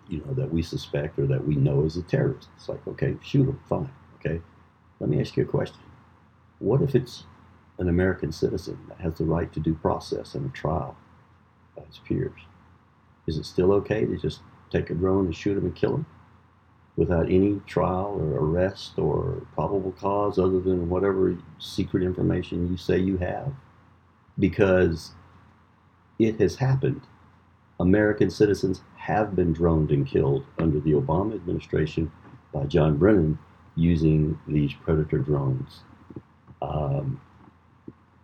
you 0.08 0.22
know, 0.24 0.34
that 0.34 0.52
we 0.52 0.62
suspect 0.62 1.18
or 1.18 1.26
that 1.26 1.46
we 1.46 1.56
know 1.56 1.84
is 1.84 1.96
a 1.96 2.02
terrorist. 2.02 2.48
It's 2.56 2.68
like, 2.68 2.86
okay, 2.86 3.16
shoot 3.22 3.44
them, 3.44 3.60
fine, 3.68 3.90
okay? 4.16 4.40
Let 5.00 5.10
me 5.10 5.20
ask 5.20 5.36
you 5.36 5.42
a 5.42 5.46
question. 5.46 5.80
What 6.58 6.82
if 6.82 6.94
it's 6.94 7.24
an 7.78 7.88
American 7.88 8.32
citizen 8.32 8.78
that 8.88 9.00
has 9.00 9.14
the 9.14 9.24
right 9.24 9.52
to 9.52 9.60
due 9.60 9.74
process 9.74 10.34
and 10.34 10.46
a 10.46 10.52
trial 10.52 10.96
by 11.76 11.84
his 11.84 11.98
peers? 11.98 12.40
Is 13.26 13.38
it 13.38 13.44
still 13.44 13.72
okay 13.72 14.04
to 14.04 14.16
just 14.16 14.40
take 14.70 14.90
a 14.90 14.94
drone 14.94 15.26
and 15.26 15.36
shoot 15.36 15.56
him 15.56 15.64
and 15.64 15.74
kill 15.74 15.94
him 15.96 16.06
without 16.96 17.26
any 17.26 17.60
trial 17.66 18.18
or 18.20 18.44
arrest 18.44 18.98
or 18.98 19.46
probable 19.54 19.92
cause 19.92 20.38
other 20.38 20.60
than 20.60 20.88
whatever 20.88 21.38
secret 21.58 22.02
information 22.02 22.70
you 22.70 22.76
say 22.76 22.98
you 22.98 23.16
have? 23.18 23.52
Because 24.38 25.12
it 26.18 26.40
has 26.40 26.56
happened. 26.56 27.02
American 27.80 28.30
citizens 28.30 28.82
have 28.96 29.36
been 29.36 29.52
droned 29.52 29.90
and 29.92 30.06
killed 30.06 30.44
under 30.58 30.80
the 30.80 30.92
Obama 30.92 31.34
administration 31.34 32.10
by 32.52 32.64
John 32.64 32.96
Brennan 32.96 33.38
using 33.76 34.38
these 34.48 34.72
predator 34.72 35.18
drones. 35.18 35.82
Um, 36.60 37.20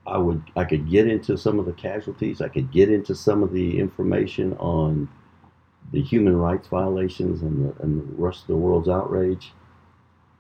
I 0.07 0.19
would 0.19 0.43
I 0.57 0.65
could 0.65 0.89
get 0.91 1.07
into 1.09 1.37
some 1.39 1.59
of 1.59 1.67
the 1.67 1.73
casualties. 1.73 2.41
I 2.41 2.49
could 2.49 2.71
get 2.71 2.91
into 2.91 3.15
some 3.15 3.43
of 3.43 3.53
the 3.53 3.79
information 3.79 4.55
on 4.55 5.09
the 5.93 6.03
human 6.03 6.37
rights 6.37 6.69
violations 6.69 7.43
and 7.43 7.67
the, 7.67 7.83
and 7.83 8.01
the 8.01 8.23
rest 8.23 8.43
of 8.43 8.47
the 8.49 8.57
world's 8.57 8.89
outrage. 8.89 9.53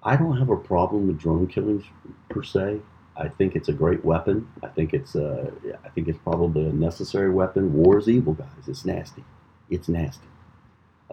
I 0.02 0.16
don't 0.16 0.36
have 0.36 0.50
a 0.50 0.56
problem 0.56 1.06
with 1.06 1.18
drone 1.18 1.46
killings 1.46 1.84
per 2.28 2.42
se. 2.42 2.80
I 3.16 3.28
think 3.28 3.54
it's 3.56 3.68
a 3.68 3.72
great 3.72 4.04
weapon. 4.04 4.48
I 4.62 4.68
think 4.68 4.92
it's 4.92 5.14
a, 5.14 5.52
I 5.84 5.88
think 5.90 6.08
it's 6.08 6.18
probably 6.18 6.66
a 6.66 6.72
necessary 6.72 7.30
weapon. 7.30 7.72
War 7.72 7.98
is 7.98 8.08
evil, 8.08 8.34
guys. 8.34 8.68
It's 8.68 8.84
nasty. 8.84 9.24
It's 9.70 9.88
nasty. 9.88 10.26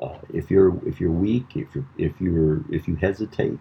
Uh, 0.02 0.18
if 0.34 0.50
you're 0.50 0.76
if 0.88 1.00
you're 1.00 1.12
weak, 1.12 1.56
if 1.56 1.76
you 1.76 1.86
if 1.98 2.20
you're 2.20 2.64
if 2.72 2.88
you 2.88 2.96
hesitate, 2.96 3.60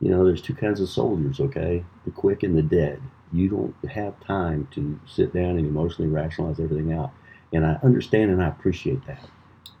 you 0.00 0.10
know, 0.10 0.24
there's 0.24 0.42
two 0.42 0.54
kinds 0.54 0.80
of 0.80 0.88
soldiers, 0.88 1.40
okay? 1.40 1.84
The 2.04 2.10
quick 2.10 2.42
and 2.42 2.56
the 2.56 2.62
dead. 2.62 3.00
You 3.32 3.48
don't 3.48 3.90
have 3.90 4.18
time 4.20 4.68
to 4.72 4.98
sit 5.06 5.32
down 5.32 5.56
and 5.58 5.66
emotionally 5.66 6.10
rationalize 6.10 6.60
everything 6.60 6.92
out. 6.92 7.12
And 7.52 7.66
I 7.66 7.78
understand 7.82 8.30
and 8.30 8.42
I 8.42 8.48
appreciate 8.48 9.00
that. 9.06 9.24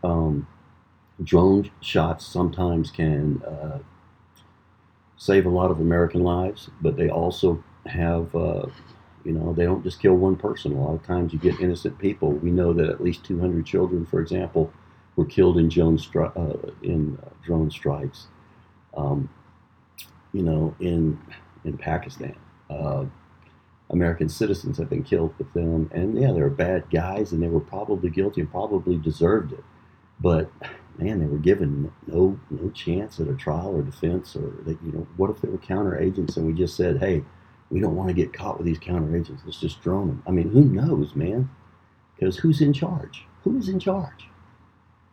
Um, 0.02 0.46
drone 1.22 1.70
shots 1.80 2.26
sometimes 2.26 2.90
can 2.90 3.42
uh, 3.42 3.78
save 5.16 5.46
a 5.46 5.50
lot 5.50 5.70
of 5.70 5.80
American 5.80 6.22
lives, 6.22 6.70
but 6.80 6.96
they 6.96 7.08
also 7.08 7.62
have, 7.86 8.34
uh, 8.34 8.66
you 9.24 9.32
know, 9.32 9.52
they 9.52 9.64
don't 9.64 9.82
just 9.82 10.00
kill 10.00 10.14
one 10.14 10.36
person. 10.36 10.72
A 10.72 10.80
lot 10.82 10.94
of 10.94 11.06
times 11.06 11.32
you 11.32 11.38
get 11.38 11.60
innocent 11.60 11.98
people. 11.98 12.32
We 12.32 12.50
know 12.50 12.72
that 12.72 12.88
at 12.88 13.02
least 13.02 13.24
200 13.24 13.64
children, 13.64 14.04
for 14.04 14.20
example, 14.20 14.72
were 15.16 15.24
killed 15.24 15.58
in 15.58 15.68
drone, 15.68 15.98
stri- 15.98 16.36
uh, 16.36 16.70
in 16.82 17.18
uh, 17.22 17.28
drone 17.44 17.70
strikes. 17.70 18.26
Um, 18.96 19.28
you 20.32 20.42
know, 20.42 20.74
in 20.80 21.18
in 21.64 21.76
Pakistan, 21.78 22.34
uh, 22.70 23.04
American 23.92 24.28
citizens 24.28 24.78
have 24.78 24.88
been 24.88 25.04
killed 25.04 25.34
with 25.38 25.52
them, 25.52 25.90
and 25.92 26.18
yeah, 26.18 26.32
they 26.32 26.40
were 26.40 26.50
bad 26.50 26.90
guys, 26.90 27.32
and 27.32 27.42
they 27.42 27.48
were 27.48 27.60
probably 27.60 28.10
guilty 28.10 28.40
and 28.40 28.50
probably 28.50 28.96
deserved 28.96 29.52
it. 29.52 29.64
But 30.18 30.50
man, 30.98 31.20
they 31.20 31.26
were 31.26 31.38
given 31.38 31.92
no 32.06 32.38
no 32.50 32.70
chance 32.70 33.20
at 33.20 33.28
a 33.28 33.34
trial 33.34 33.76
or 33.76 33.82
defense, 33.82 34.34
or 34.36 34.52
they, 34.64 34.72
you 34.84 34.92
know, 34.92 35.06
what 35.16 35.30
if 35.30 35.40
they 35.40 35.48
were 35.48 35.58
counter 35.58 35.98
agents 35.98 36.36
and 36.36 36.46
we 36.46 36.52
just 36.52 36.76
said, 36.76 36.98
hey, 36.98 37.22
we 37.70 37.80
don't 37.80 37.96
want 37.96 38.08
to 38.08 38.14
get 38.14 38.32
caught 38.32 38.58
with 38.58 38.66
these 38.66 38.78
counter 38.78 39.16
agents. 39.16 39.42
Let's 39.44 39.60
just 39.60 39.82
drone 39.82 40.08
them. 40.08 40.22
I 40.26 40.30
mean, 40.30 40.50
who 40.50 40.62
knows, 40.62 41.14
man? 41.14 41.50
Because 42.14 42.38
who's 42.38 42.60
in 42.60 42.72
charge? 42.72 43.24
Who 43.44 43.58
is 43.58 43.68
in 43.68 43.80
charge? 43.80 44.28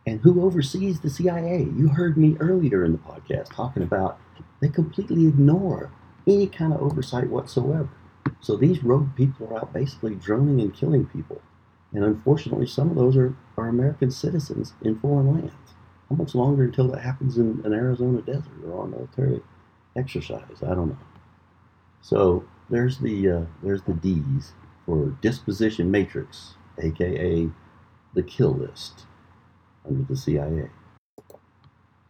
And 0.06 0.20
who 0.20 0.42
oversees 0.44 1.00
the 1.00 1.10
CIA? 1.10 1.68
You 1.76 1.88
heard 1.88 2.16
me 2.16 2.36
earlier 2.40 2.84
in 2.84 2.92
the 2.92 2.98
podcast 2.98 3.54
talking 3.54 3.82
about 3.82 4.18
they 4.60 4.68
completely 4.68 5.26
ignore 5.26 5.90
any 6.26 6.46
kind 6.46 6.72
of 6.72 6.80
oversight 6.80 7.28
whatsoever. 7.28 7.88
So 8.40 8.56
these 8.56 8.82
rogue 8.82 9.14
people 9.16 9.48
are 9.48 9.58
out 9.58 9.72
basically 9.72 10.14
droning 10.14 10.60
and 10.60 10.74
killing 10.74 11.06
people. 11.06 11.40
And 11.92 12.04
unfortunately, 12.04 12.66
some 12.66 12.90
of 12.90 12.96
those 12.96 13.16
are, 13.16 13.34
are 13.56 13.68
American 13.68 14.10
citizens 14.10 14.74
in 14.82 14.98
foreign 14.98 15.32
lands. 15.32 15.74
How 16.08 16.16
much 16.16 16.34
longer 16.34 16.64
until 16.64 16.88
that 16.88 17.00
happens 17.00 17.38
in 17.38 17.62
an 17.64 17.72
Arizona 17.72 18.20
desert 18.22 18.64
or 18.66 18.82
on 18.82 18.90
military 18.90 19.40
exercise? 19.96 20.62
I 20.62 20.74
don't 20.74 20.88
know. 20.88 20.98
So 22.02 22.44
there's 22.68 22.98
the 22.98 23.30
uh, 23.30 23.44
there's 23.62 23.82
the 23.82 23.92
D's 23.92 24.52
for 24.86 25.16
disposition 25.20 25.90
matrix, 25.90 26.54
aka 26.78 27.48
the 28.14 28.22
kill 28.22 28.54
list 28.54 29.06
under 29.86 30.02
the 30.02 30.16
CIA. 30.16 30.70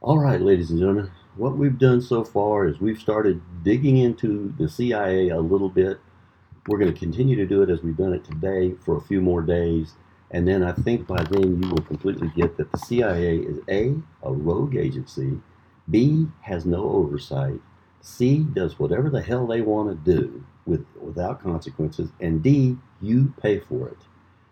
All 0.01 0.19
right, 0.19 0.41
ladies 0.41 0.71
and 0.71 0.79
gentlemen, 0.79 1.11
what 1.37 1.59
we've 1.59 1.79
done 1.79 2.01
so 2.01 2.25
far 2.25 2.67
is 2.67 2.81
we've 2.81 2.99
started 2.99 3.43
digging 3.63 3.99
into 3.99 4.55
the 4.59 4.69
CIA 4.69 5.29
a 5.29 5.41
little 5.41 5.69
bit. 5.69 5.99
We're 6.71 6.79
going 6.79 6.95
to 6.95 6.99
continue 7.01 7.35
to 7.35 7.47
do 7.47 7.63
it 7.63 7.69
as 7.69 7.83
we've 7.83 7.97
done 7.97 8.13
it 8.13 8.23
today 8.23 8.75
for 8.85 8.97
a 8.97 9.01
few 9.01 9.21
more 9.21 9.43
days. 9.43 9.95
And 10.31 10.47
then 10.47 10.63
I 10.63 10.71
think 10.71 11.05
by 11.05 11.21
then 11.25 11.61
you 11.61 11.69
will 11.69 11.83
completely 11.83 12.31
get 12.37 12.57
that 12.59 12.71
the 12.71 12.79
CIA 12.79 13.39
is 13.39 13.59
A, 13.69 13.97
a 14.23 14.33
rogue 14.33 14.77
agency, 14.77 15.41
B, 15.91 16.29
has 16.43 16.65
no 16.65 16.89
oversight, 16.89 17.59
C, 18.03 18.47
does 18.53 18.79
whatever 18.79 19.11
the 19.11 19.21
hell 19.21 19.49
they 19.49 19.63
want 19.63 19.89
to 19.91 20.15
do 20.15 20.45
with, 20.65 20.87
without 21.01 21.43
consequences, 21.43 22.11
and 22.21 22.41
D, 22.41 22.77
you 23.03 23.35
pay 23.43 23.59
for 23.59 23.89
it. 23.89 23.99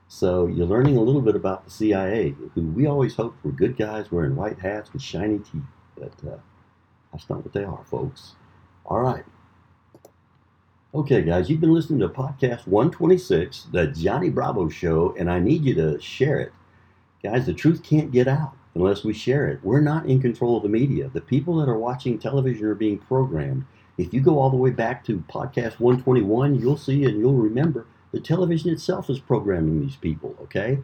So 0.09 0.48
you're 0.48 0.66
learning 0.66 0.96
a 0.96 1.02
little 1.02 1.22
bit 1.22 1.37
about 1.37 1.66
the 1.66 1.70
CIA, 1.70 2.35
who 2.57 2.62
we 2.62 2.88
always 2.88 3.14
hoped 3.14 3.44
were 3.44 3.52
good 3.52 3.76
guys 3.76 4.11
wearing 4.11 4.35
white 4.35 4.59
hats 4.59 4.92
with 4.92 5.02
shiny 5.02 5.38
teeth. 5.38 5.62
But 5.96 6.14
uh, 6.28 6.38
that's 7.12 7.31
not 7.31 7.44
what 7.44 7.52
they 7.52 7.62
are, 7.62 7.85
folks. 7.85 8.35
All 8.87 9.02
right. 9.02 9.24
Okay, 10.94 11.20
guys, 11.20 11.51
you've 11.51 11.61
been 11.61 11.74
listening 11.74 11.98
to 11.98 12.09
podcast 12.09 12.66
126, 12.66 13.66
the 13.72 13.88
Johnny 13.88 14.31
Bravo 14.31 14.70
Show, 14.70 15.14
and 15.18 15.31
I 15.31 15.38
need 15.38 15.62
you 15.66 15.74
to 15.74 16.01
share 16.01 16.40
it. 16.40 16.51
Guys, 17.22 17.44
the 17.44 17.53
truth 17.53 17.83
can't 17.83 18.11
get 18.11 18.27
out 18.27 18.57
unless 18.74 19.05
we 19.05 19.12
share 19.12 19.48
it. 19.48 19.61
We're 19.62 19.83
not 19.83 20.07
in 20.07 20.22
control 20.22 20.57
of 20.57 20.62
the 20.62 20.70
media. 20.70 21.11
The 21.12 21.20
people 21.20 21.57
that 21.57 21.68
are 21.68 21.77
watching 21.77 22.18
television 22.18 22.64
are 22.64 22.74
being 22.74 22.96
programmed. 22.96 23.66
If 23.98 24.14
you 24.14 24.22
go 24.22 24.38
all 24.38 24.48
the 24.48 24.57
way 24.57 24.70
back 24.70 25.05
to 25.05 25.22
podcast 25.29 25.79
121, 25.79 26.59
you'll 26.59 26.79
see 26.79 27.05
and 27.05 27.20
you'll 27.20 27.35
remember 27.35 27.87
the 28.12 28.20
television 28.20 28.70
itself 28.70 29.11
is 29.11 29.18
programming 29.18 29.83
these 29.83 29.96
people, 29.96 30.37
okay? 30.40 30.79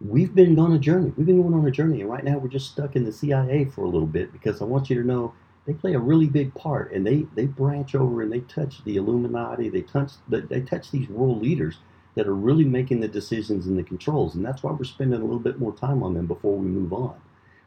We've 0.00 0.34
been 0.34 0.58
on 0.58 0.72
a 0.72 0.78
journey. 0.78 1.12
We've 1.14 1.26
been 1.26 1.42
going 1.42 1.52
on 1.52 1.66
a 1.66 1.70
journey, 1.70 2.00
and 2.00 2.08
right 2.08 2.24
now 2.24 2.38
we're 2.38 2.48
just 2.48 2.70
stuck 2.70 2.96
in 2.96 3.04
the 3.04 3.12
CIA 3.12 3.66
for 3.66 3.84
a 3.84 3.88
little 3.90 4.08
bit 4.08 4.32
because 4.32 4.62
I 4.62 4.64
want 4.64 4.88
you 4.88 4.96
to 5.02 5.06
know 5.06 5.34
they 5.66 5.72
play 5.74 5.94
a 5.94 5.98
really 5.98 6.26
big 6.26 6.54
part, 6.54 6.92
and 6.92 7.06
they, 7.06 7.26
they 7.34 7.46
branch 7.46 7.94
over 7.94 8.22
and 8.22 8.32
they 8.32 8.40
touch 8.40 8.82
the 8.84 8.96
Illuminati. 8.96 9.68
They 9.68 9.82
touch 9.82 10.12
they 10.28 10.60
touch 10.60 10.90
these 10.90 11.08
world 11.08 11.40
leaders 11.40 11.78
that 12.14 12.26
are 12.26 12.34
really 12.34 12.64
making 12.64 13.00
the 13.00 13.08
decisions 13.08 13.66
and 13.66 13.78
the 13.78 13.82
controls, 13.82 14.34
and 14.34 14.44
that's 14.44 14.62
why 14.62 14.72
we're 14.72 14.84
spending 14.84 15.20
a 15.20 15.24
little 15.24 15.38
bit 15.38 15.58
more 15.58 15.74
time 15.74 16.02
on 16.02 16.14
them 16.14 16.26
before 16.26 16.56
we 16.56 16.66
move 16.66 16.92
on. 16.92 17.14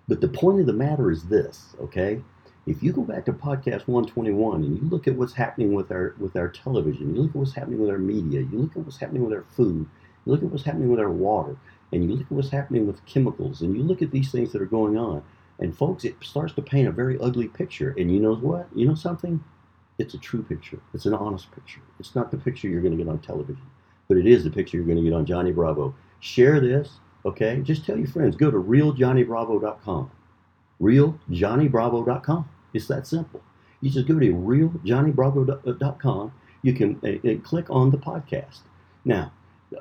But 0.08 0.22
the 0.22 0.28
point 0.28 0.60
of 0.60 0.68
the 0.68 0.74
matter 0.74 1.10
is 1.10 1.24
this, 1.24 1.76
okay? 1.80 2.22
If 2.68 2.84
you 2.84 2.92
go 2.92 3.02
back 3.02 3.26
to 3.26 3.34
podcast 3.34 3.88
121 3.88 4.64
and 4.64 4.78
you 4.78 4.90
look 4.90 5.08
at 5.08 5.16
what's 5.16 5.34
happening 5.34 5.74
with 5.74 5.92
our 5.92 6.16
with 6.20 6.36
our 6.36 6.50
television, 6.50 7.16
you 7.16 7.22
look 7.22 7.32
at 7.32 7.36
what's 7.36 7.54
happening 7.54 7.80
with 7.80 7.90
our 7.90 7.98
media, 7.98 8.42
you 8.42 8.58
look 8.60 8.72
at 8.76 8.84
what's 8.84 8.98
happening 8.98 9.24
with 9.24 9.34
our 9.34 9.46
food, 9.56 9.88
you 10.26 10.32
look 10.32 10.44
at 10.44 10.50
what's 10.50 10.64
happening 10.64 10.90
with 10.90 11.00
our 11.00 11.12
water, 11.12 11.56
and 11.92 12.04
you 12.04 12.10
look 12.10 12.26
at 12.26 12.32
what's 12.32 12.50
happening 12.50 12.86
with 12.86 13.06
chemicals, 13.06 13.62
and 13.62 13.76
you 13.76 13.84
look 13.84 14.02
at 14.02 14.12
these 14.12 14.32
things 14.32 14.52
that 14.52 14.62
are 14.62 14.66
going 14.66 14.98
on, 14.98 15.24
and 15.60 15.76
folks, 15.76 16.04
it 16.04 16.16
starts 16.22 16.54
to 16.54 16.62
paint 16.62 16.88
a 16.88 16.92
very 16.92 17.20
ugly 17.20 17.48
picture. 17.48 17.96
And 17.98 18.12
you 18.12 18.20
know 18.20 18.36
what? 18.36 18.68
You 18.76 18.88
know 18.88 18.96
something? 18.96 19.44
It's 19.98 20.14
a 20.14 20.18
true 20.18 20.44
picture. 20.44 20.80
It's 20.94 21.06
an 21.06 21.14
honest 21.14 21.52
picture. 21.54 21.82
It's 22.00 22.16
not 22.16 22.32
the 22.32 22.38
picture 22.38 22.68
you're 22.68 22.82
going 22.82 22.98
to 22.98 23.02
get 23.02 23.10
on 23.10 23.20
television, 23.20 23.66
but 24.08 24.18
it 24.18 24.28
is 24.28 24.44
the 24.44 24.50
picture 24.50 24.78
you're 24.78 24.86
going 24.86 24.98
to 24.98 25.04
get 25.04 25.14
on 25.14 25.26
Johnny 25.26 25.52
Bravo. 25.52 25.96
Share 26.20 26.60
this, 26.60 26.90
okay? 27.26 27.62
Just 27.62 27.86
tell 27.86 27.98
your 27.98 28.08
friends. 28.08 28.36
Go 28.36 28.52
to 28.52 28.58
realjohnnybravo.com. 28.58 30.12
Realjohnnybravo.com. 30.82 32.50
It's 32.74 32.88
that 32.88 33.08
simple. 33.08 33.42
You 33.80 33.90
just 33.90 34.08
go 34.08 34.20
to 34.20 34.26
realjohnnybravo.com. 34.26 36.34
You 36.64 36.74
can 36.74 37.00
uh, 37.04 37.30
uh, 37.30 37.36
click 37.44 37.70
on 37.70 37.92
the 37.92 37.98
podcast. 37.98 38.62
Now, 39.06 39.32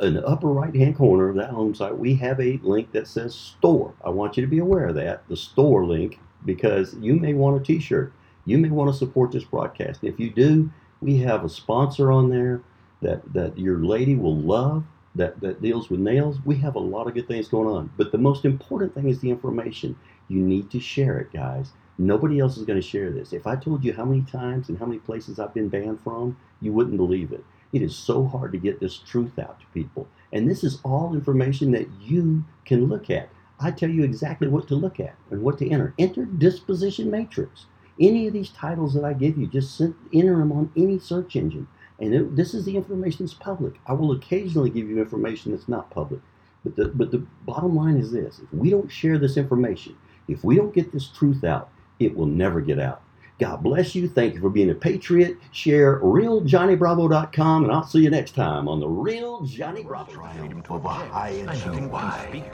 in 0.01 0.15
the 0.15 0.27
upper 0.27 0.49
right 0.49 0.75
hand 0.75 0.97
corner 0.97 1.29
of 1.29 1.37
that 1.37 1.51
home 1.51 1.75
site, 1.75 1.97
we 1.97 2.15
have 2.17 2.41
a 2.41 2.59
link 2.63 2.93
that 2.93 3.07
says 3.07 3.35
store. 3.35 3.95
I 4.05 4.11
want 4.11 4.37
you 4.37 4.43
to 4.43 4.51
be 4.51 4.59
aware 4.59 4.87
of 4.87 4.95
that, 4.97 5.29
the 5.29 5.37
store 5.37 5.85
link, 5.85 6.19
because 6.45 6.95
you 7.01 7.15
may 7.15 7.35
want 7.35 7.61
a 7.61 7.65
t 7.65 7.79
shirt. 7.79 8.13
You 8.45 8.59
may 8.59 8.71
want 8.71 8.93
to 8.93 8.97
support 8.97 9.33
this 9.33 9.45
broadcast. 9.45 10.01
If 10.03 10.21
you 10.21 10.31
do, 10.31 10.71
we 11.01 11.19
have 11.19 11.45
a 11.45 11.49
sponsor 11.49 12.13
on 12.13 12.29
there 12.29 12.63
that, 13.01 13.33
that 13.33 13.59
your 13.59 13.79
lady 13.79 14.17
will 14.17 14.37
love 14.37 14.85
that, 15.15 15.41
that 15.41 15.63
deals 15.63 15.91
with 15.91 16.01
nails. 16.01 16.39
We 16.45 16.57
have 16.57 16.75
a 16.75 16.81
lot 16.81 17.07
of 17.07 17.15
good 17.15 17.29
things 17.29 17.49
going 17.49 17.69
on. 17.69 17.91
But 17.97 18.13
the 18.13 18.19
most 18.19 18.45
important 18.45 18.95
thing 18.95 19.09
is 19.09 19.21
the 19.21 19.31
information. 19.31 19.97
You 20.29 20.41
need 20.41 20.71
to 20.71 20.81
share 20.81 21.19
it, 21.19 21.33
guys. 21.33 21.73
Nobody 21.97 22.41
else 22.41 22.57
is 22.57 22.65
going 22.65 22.81
to 22.81 22.87
share 22.87 23.13
this. 23.13 23.33
If 23.33 23.47
I 23.47 23.57
told 23.57 23.85
you 23.85 23.93
how 23.93 24.05
many 24.05 24.23
times 24.23 24.69
and 24.69 24.79
how 24.79 24.87
many 24.87 24.99
places 24.99 25.39
I've 25.39 25.55
been 25.55 25.69
banned 25.69 26.01
from, 26.01 26.37
you 26.61 26.73
wouldn't 26.73 26.97
believe 26.97 27.33
it. 27.33 27.45
It 27.75 27.83
is 27.83 27.97
so 27.97 28.25
hard 28.25 28.53
to 28.53 28.59
get 28.59 28.79
this 28.79 28.99
truth 28.99 29.37
out 29.37 29.59
to 29.59 29.67
people. 29.75 30.07
And 30.33 30.49
this 30.49 30.63
is 30.63 30.79
all 30.85 31.13
information 31.13 31.73
that 31.73 31.89
you 32.01 32.45
can 32.65 32.87
look 32.87 33.11
at. 33.11 33.29
I 33.59 33.73
tell 33.73 33.91
you 33.91 34.05
exactly 34.05 34.47
what 34.47 34.69
to 34.69 34.77
look 34.77 35.01
at 35.01 35.17
and 35.33 35.43
what 35.43 35.59
to 35.59 35.69
enter. 35.69 35.93
Enter 35.99 36.25
disposition 36.25 37.11
matrix. 37.11 37.67
Any 37.99 38.29
of 38.29 38.33
these 38.33 38.51
titles 38.51 38.95
that 38.95 39.05
I 39.05 39.13
give 39.13 39.37
you, 39.37 39.49
just 39.49 39.81
enter 39.81 40.39
them 40.39 40.53
on 40.53 40.71
any 40.77 41.01
search 41.01 41.35
engine. 41.35 41.67
And 41.99 42.15
it, 42.15 42.37
this 42.37 42.55
is 42.55 42.65
the 42.65 42.77
information 42.77 43.27
that's 43.27 43.35
public. 43.35 43.75
I 43.89 43.93
will 43.93 44.13
occasionally 44.13 44.71
give 44.71 44.89
you 44.89 45.01
information 45.01 45.51
that's 45.51 45.69
not 45.69 45.91
public. 45.91 46.21
But 46.63 46.77
the, 46.77 46.87
but 46.87 47.11
the 47.11 47.27
bottom 47.45 47.75
line 47.75 47.97
is 47.97 48.13
this 48.13 48.39
if 48.39 48.53
we 48.53 48.71
don't 48.71 48.91
share 48.91 49.19
this 49.19 49.37
information, 49.37 49.97
if 50.29 50.45
we 50.45 50.55
don't 50.55 50.75
get 50.75 50.93
this 50.93 51.09
truth 51.09 51.43
out, 51.43 51.71
it 51.99 52.17
will 52.17 52.27
never 52.27 52.61
get 52.61 52.79
out. 52.79 53.03
God 53.39 53.63
bless 53.65 53.95
you. 53.97 54.09
Thank 54.09 54.35
you 54.35 54.41
for 54.41 54.49
being 54.49 54.71
a 54.71 54.75
patriot. 54.75 55.39
Share 55.51 55.99
realjohnnybravo.com, 56.01 57.65
and 57.65 57.73
I'll 57.73 57.83
see 57.83 57.99
you 58.01 58.11
next 58.11 58.37
time 58.37 58.69
on 58.69 58.79
the 58.79 58.89
Real 58.89 59.41
Johnny 59.43 59.83
Bravo. 59.83 60.13
Triumph 60.13 60.71
over 60.71 60.89
high 60.89 61.31
and 61.31 61.59
so 61.59 61.89
wide. 61.89 62.45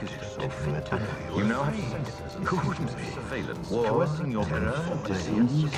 You 1.37 1.45
know, 1.45 1.65
who 1.65 2.69
wouldn't 2.69 2.97
be? 2.97 3.05
Surveillance, 3.05 3.69
coercing 3.69 4.33
your 4.33 4.45
fantasies. 4.45 5.71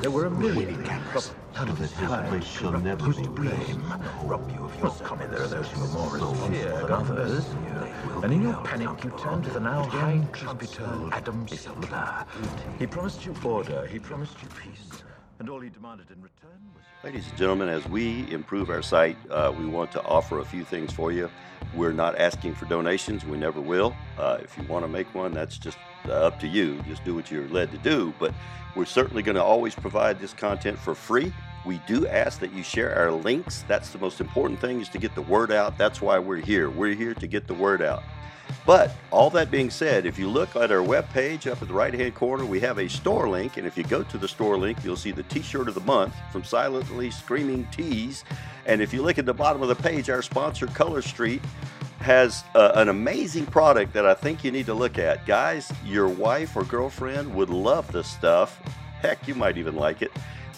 There 0.00 0.10
were 0.10 0.26
a 0.26 0.30
million 0.30 0.84
cameras. 0.84 1.32
None 1.54 1.68
of 1.68 1.78
this 1.78 1.92
place 1.92 2.44
shall 2.44 2.72
never 2.72 3.12
be 3.12 3.26
blame. 3.28 3.84
Rob 4.24 4.50
you 4.50 4.64
of 4.64 4.78
your 4.78 4.90
comment. 5.06 5.30
There 5.30 5.42
are 5.42 5.48
those 5.48 5.68
who 5.70 5.84
are 5.84 5.88
more 5.88 6.16
as 6.16 6.48
fear 6.48 6.90
others. 6.90 7.46
And 8.22 8.32
in 8.32 8.42
your 8.42 8.54
panic, 8.64 9.04
you 9.04 9.10
turn 9.18 9.42
to 9.42 9.50
the 9.50 9.60
now 9.60 9.84
high 9.84 10.20
trumpeter 10.32 10.88
Adam 11.12 11.46
Sutler. 11.48 12.26
He 12.78 12.86
promised 12.86 13.26
you 13.26 13.34
order. 13.44 13.86
He 13.86 13.98
promised 13.98 14.42
you 14.42 14.48
peace. 14.48 15.02
And 15.42 15.50
all 15.50 15.58
he 15.58 15.70
demanded 15.70 16.08
in 16.12 16.22
return 16.22 16.56
was... 16.72 16.84
Ladies 17.02 17.28
and 17.28 17.36
gentlemen, 17.36 17.68
as 17.68 17.84
we 17.88 18.30
improve 18.30 18.70
our 18.70 18.80
site, 18.80 19.16
uh, 19.28 19.52
we 19.58 19.66
want 19.66 19.90
to 19.90 20.02
offer 20.04 20.38
a 20.38 20.44
few 20.44 20.62
things 20.62 20.92
for 20.92 21.10
you. 21.10 21.28
We're 21.74 21.90
not 21.92 22.16
asking 22.16 22.54
for 22.54 22.66
donations. 22.66 23.24
We 23.24 23.36
never 23.36 23.60
will. 23.60 23.92
Uh, 24.16 24.38
if 24.40 24.56
you 24.56 24.62
want 24.68 24.84
to 24.84 24.88
make 24.88 25.12
one, 25.16 25.32
that's 25.32 25.58
just 25.58 25.78
uh, 26.06 26.12
up 26.12 26.38
to 26.42 26.46
you. 26.46 26.80
Just 26.82 27.04
do 27.04 27.16
what 27.16 27.28
you're 27.28 27.48
led 27.48 27.72
to 27.72 27.78
do. 27.78 28.14
But 28.20 28.32
we're 28.76 28.84
certainly 28.84 29.20
going 29.24 29.34
to 29.34 29.42
always 29.42 29.74
provide 29.74 30.20
this 30.20 30.32
content 30.32 30.78
for 30.78 30.94
free. 30.94 31.32
We 31.66 31.78
do 31.88 32.06
ask 32.06 32.38
that 32.38 32.52
you 32.52 32.62
share 32.62 32.96
our 32.96 33.10
links. 33.10 33.64
That's 33.66 33.90
the 33.90 33.98
most 33.98 34.20
important 34.20 34.60
thing 34.60 34.80
is 34.80 34.88
to 34.90 34.98
get 34.98 35.12
the 35.16 35.22
word 35.22 35.50
out. 35.50 35.76
That's 35.76 36.00
why 36.00 36.20
we're 36.20 36.36
here. 36.36 36.70
We're 36.70 36.94
here 36.94 37.14
to 37.14 37.26
get 37.26 37.48
the 37.48 37.54
word 37.54 37.82
out. 37.82 38.04
But 38.64 38.94
all 39.10 39.28
that 39.30 39.50
being 39.50 39.70
said, 39.70 40.06
if 40.06 40.18
you 40.18 40.28
look 40.28 40.54
at 40.54 40.70
our 40.70 40.78
webpage 40.78 41.50
up 41.50 41.60
at 41.62 41.68
the 41.68 41.74
right 41.74 41.92
hand 41.92 42.14
corner, 42.14 42.44
we 42.44 42.60
have 42.60 42.78
a 42.78 42.88
store 42.88 43.28
link. 43.28 43.56
And 43.56 43.66
if 43.66 43.76
you 43.76 43.82
go 43.84 44.02
to 44.04 44.18
the 44.18 44.28
store 44.28 44.56
link, 44.56 44.78
you'll 44.84 44.96
see 44.96 45.10
the 45.10 45.24
t 45.24 45.42
shirt 45.42 45.68
of 45.68 45.74
the 45.74 45.80
month 45.80 46.14
from 46.30 46.44
Silently 46.44 47.10
Screaming 47.10 47.66
Tees. 47.72 48.24
And 48.66 48.80
if 48.80 48.94
you 48.94 49.02
look 49.02 49.18
at 49.18 49.26
the 49.26 49.34
bottom 49.34 49.62
of 49.62 49.68
the 49.68 49.74
page, 49.74 50.08
our 50.10 50.22
sponsor, 50.22 50.66
Color 50.68 51.02
Street, 51.02 51.42
has 51.98 52.44
uh, 52.54 52.72
an 52.74 52.88
amazing 52.88 53.46
product 53.46 53.92
that 53.92 54.06
I 54.06 54.14
think 54.14 54.44
you 54.44 54.50
need 54.50 54.66
to 54.66 54.74
look 54.74 54.98
at. 54.98 55.26
Guys, 55.26 55.72
your 55.84 56.08
wife 56.08 56.56
or 56.56 56.64
girlfriend 56.64 57.32
would 57.34 57.50
love 57.50 57.90
this 57.90 58.08
stuff. 58.08 58.60
Heck, 59.00 59.26
you 59.26 59.34
might 59.34 59.56
even 59.56 59.74
like 59.74 60.02
it. 60.02 60.12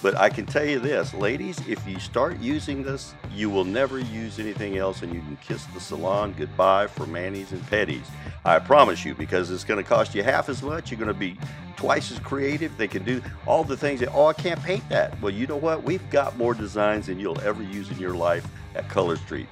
But 0.05 0.19
I 0.19 0.29
can 0.29 0.45
tell 0.45 0.67
you 0.67 0.81
this, 0.81 1.15
ladies, 1.15 1.59
if 1.67 1.89
you 1.89 1.99
start 1.99 2.39
using 2.39 2.83
this, 2.83 3.15
you 3.33 3.49
will 3.49 3.65
never 3.65 3.99
use 3.99 4.39
anything 4.39 4.77
else 4.77 5.01
and 5.01 5.15
you 5.15 5.21
can 5.21 5.39
kiss 5.39 5.65
the 5.65 5.81
salon 5.81 6.35
goodbye 6.37 6.89
for 6.89 7.07
manis 7.07 7.53
and 7.53 7.63
petties. 7.63 8.05
I 8.45 8.59
promise 8.59 9.03
you, 9.07 9.15
because 9.15 9.51
it's 9.51 9.65
going 9.65 9.83
to 9.83 9.89
cost 9.89 10.15
you 10.15 10.23
half 10.23 10.51
as 10.51 10.63
much. 10.63 10.91
You're 10.91 11.01
going 11.01 11.09
to 11.09 11.15
be 11.15 11.39
twice 11.77 12.13
as 12.13 12.19
creative. 12.19 12.77
They 12.77 12.87
can 12.87 13.03
do 13.03 13.23
all 13.47 13.65
the 13.65 13.79
things 13.79 14.01
that, 14.01 14.13
oh, 14.13 14.27
I 14.27 14.35
can't 14.35 14.63
paint 14.63 14.87
that. 14.91 15.19
Well, 15.23 15.33
you 15.33 15.47
know 15.47 15.57
what? 15.57 15.85
We've 15.85 16.11
got 16.11 16.37
more 16.37 16.53
designs 16.53 17.07
than 17.07 17.19
you'll 17.19 17.41
ever 17.41 17.63
use 17.63 17.91
in 17.91 17.97
your 17.99 18.15
life 18.15 18.47
at 18.75 18.91
Color 18.91 19.17
Street. 19.17 19.49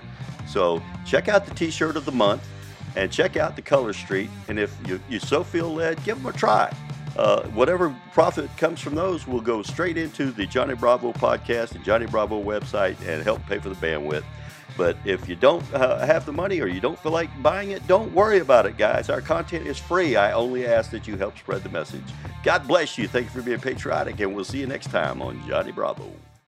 So 0.47 0.83
check 1.07 1.29
out 1.29 1.47
the 1.47 1.55
t-shirt 1.55 1.97
of 1.97 2.05
the 2.05 2.12
month 2.12 2.47
and 2.95 3.11
check 3.11 3.38
out 3.38 3.57
the 3.57 3.62
Color 3.62 3.95
Street. 3.95 4.29
And 4.49 4.59
if 4.59 4.77
you, 4.87 5.01
you 5.09 5.19
so 5.19 5.45
feel 5.45 5.73
led, 5.73 6.05
give 6.05 6.19
them 6.19 6.27
a 6.27 6.37
try. 6.37 6.71
Uh, 7.16 7.42
whatever 7.48 7.94
profit 8.12 8.55
comes 8.57 8.81
from 8.81 8.94
those 8.94 9.27
will 9.27 9.40
go 9.40 9.62
straight 9.62 9.96
into 9.98 10.31
the 10.31 10.46
Johnny 10.46 10.75
Bravo 10.75 11.12
podcast 11.12 11.75
and 11.75 11.85
Johnny 11.85 12.07
Bravo 12.07 12.42
website 12.42 12.98
and 13.07 13.22
help 13.22 13.44
pay 13.46 13.59
for 13.59 13.68
the 13.68 13.75
bandwidth. 13.75 14.25
But 14.77 14.96
if 15.05 15.29
you 15.29 15.37
don't 15.37 15.62
uh, 15.75 16.05
have 16.07 16.25
the 16.25 16.33
money 16.33 16.61
or 16.61 16.66
you 16.66 16.81
don't 16.81 16.98
feel 16.98 17.12
like 17.12 17.31
buying 17.42 17.72
it, 17.72 17.87
don't 17.87 18.12
worry 18.12 18.38
about 18.38 18.64
it, 18.64 18.79
guys. 18.79 19.11
Our 19.11 19.20
content 19.20 19.66
is 19.66 19.79
free. 19.79 20.16
I 20.16 20.33
only 20.33 20.66
ask 20.66 20.90
that 20.92 21.07
you 21.07 21.16
help 21.18 21.37
spread 21.37 21.62
the 21.62 21.68
message. 21.68 22.05
God 22.42 22.66
bless 22.66 22.96
you. 22.96 23.07
Thank 23.07 23.27
you 23.27 23.31
for 23.31 23.42
being 23.42 23.61
patriotic, 23.61 24.18
and 24.20 24.35
we'll 24.35 24.44
see 24.44 24.61
you 24.61 24.66
next 24.66 24.90
time 24.90 25.20
on 25.20 25.46
Johnny 25.46 25.72
Bravo. 25.72 26.11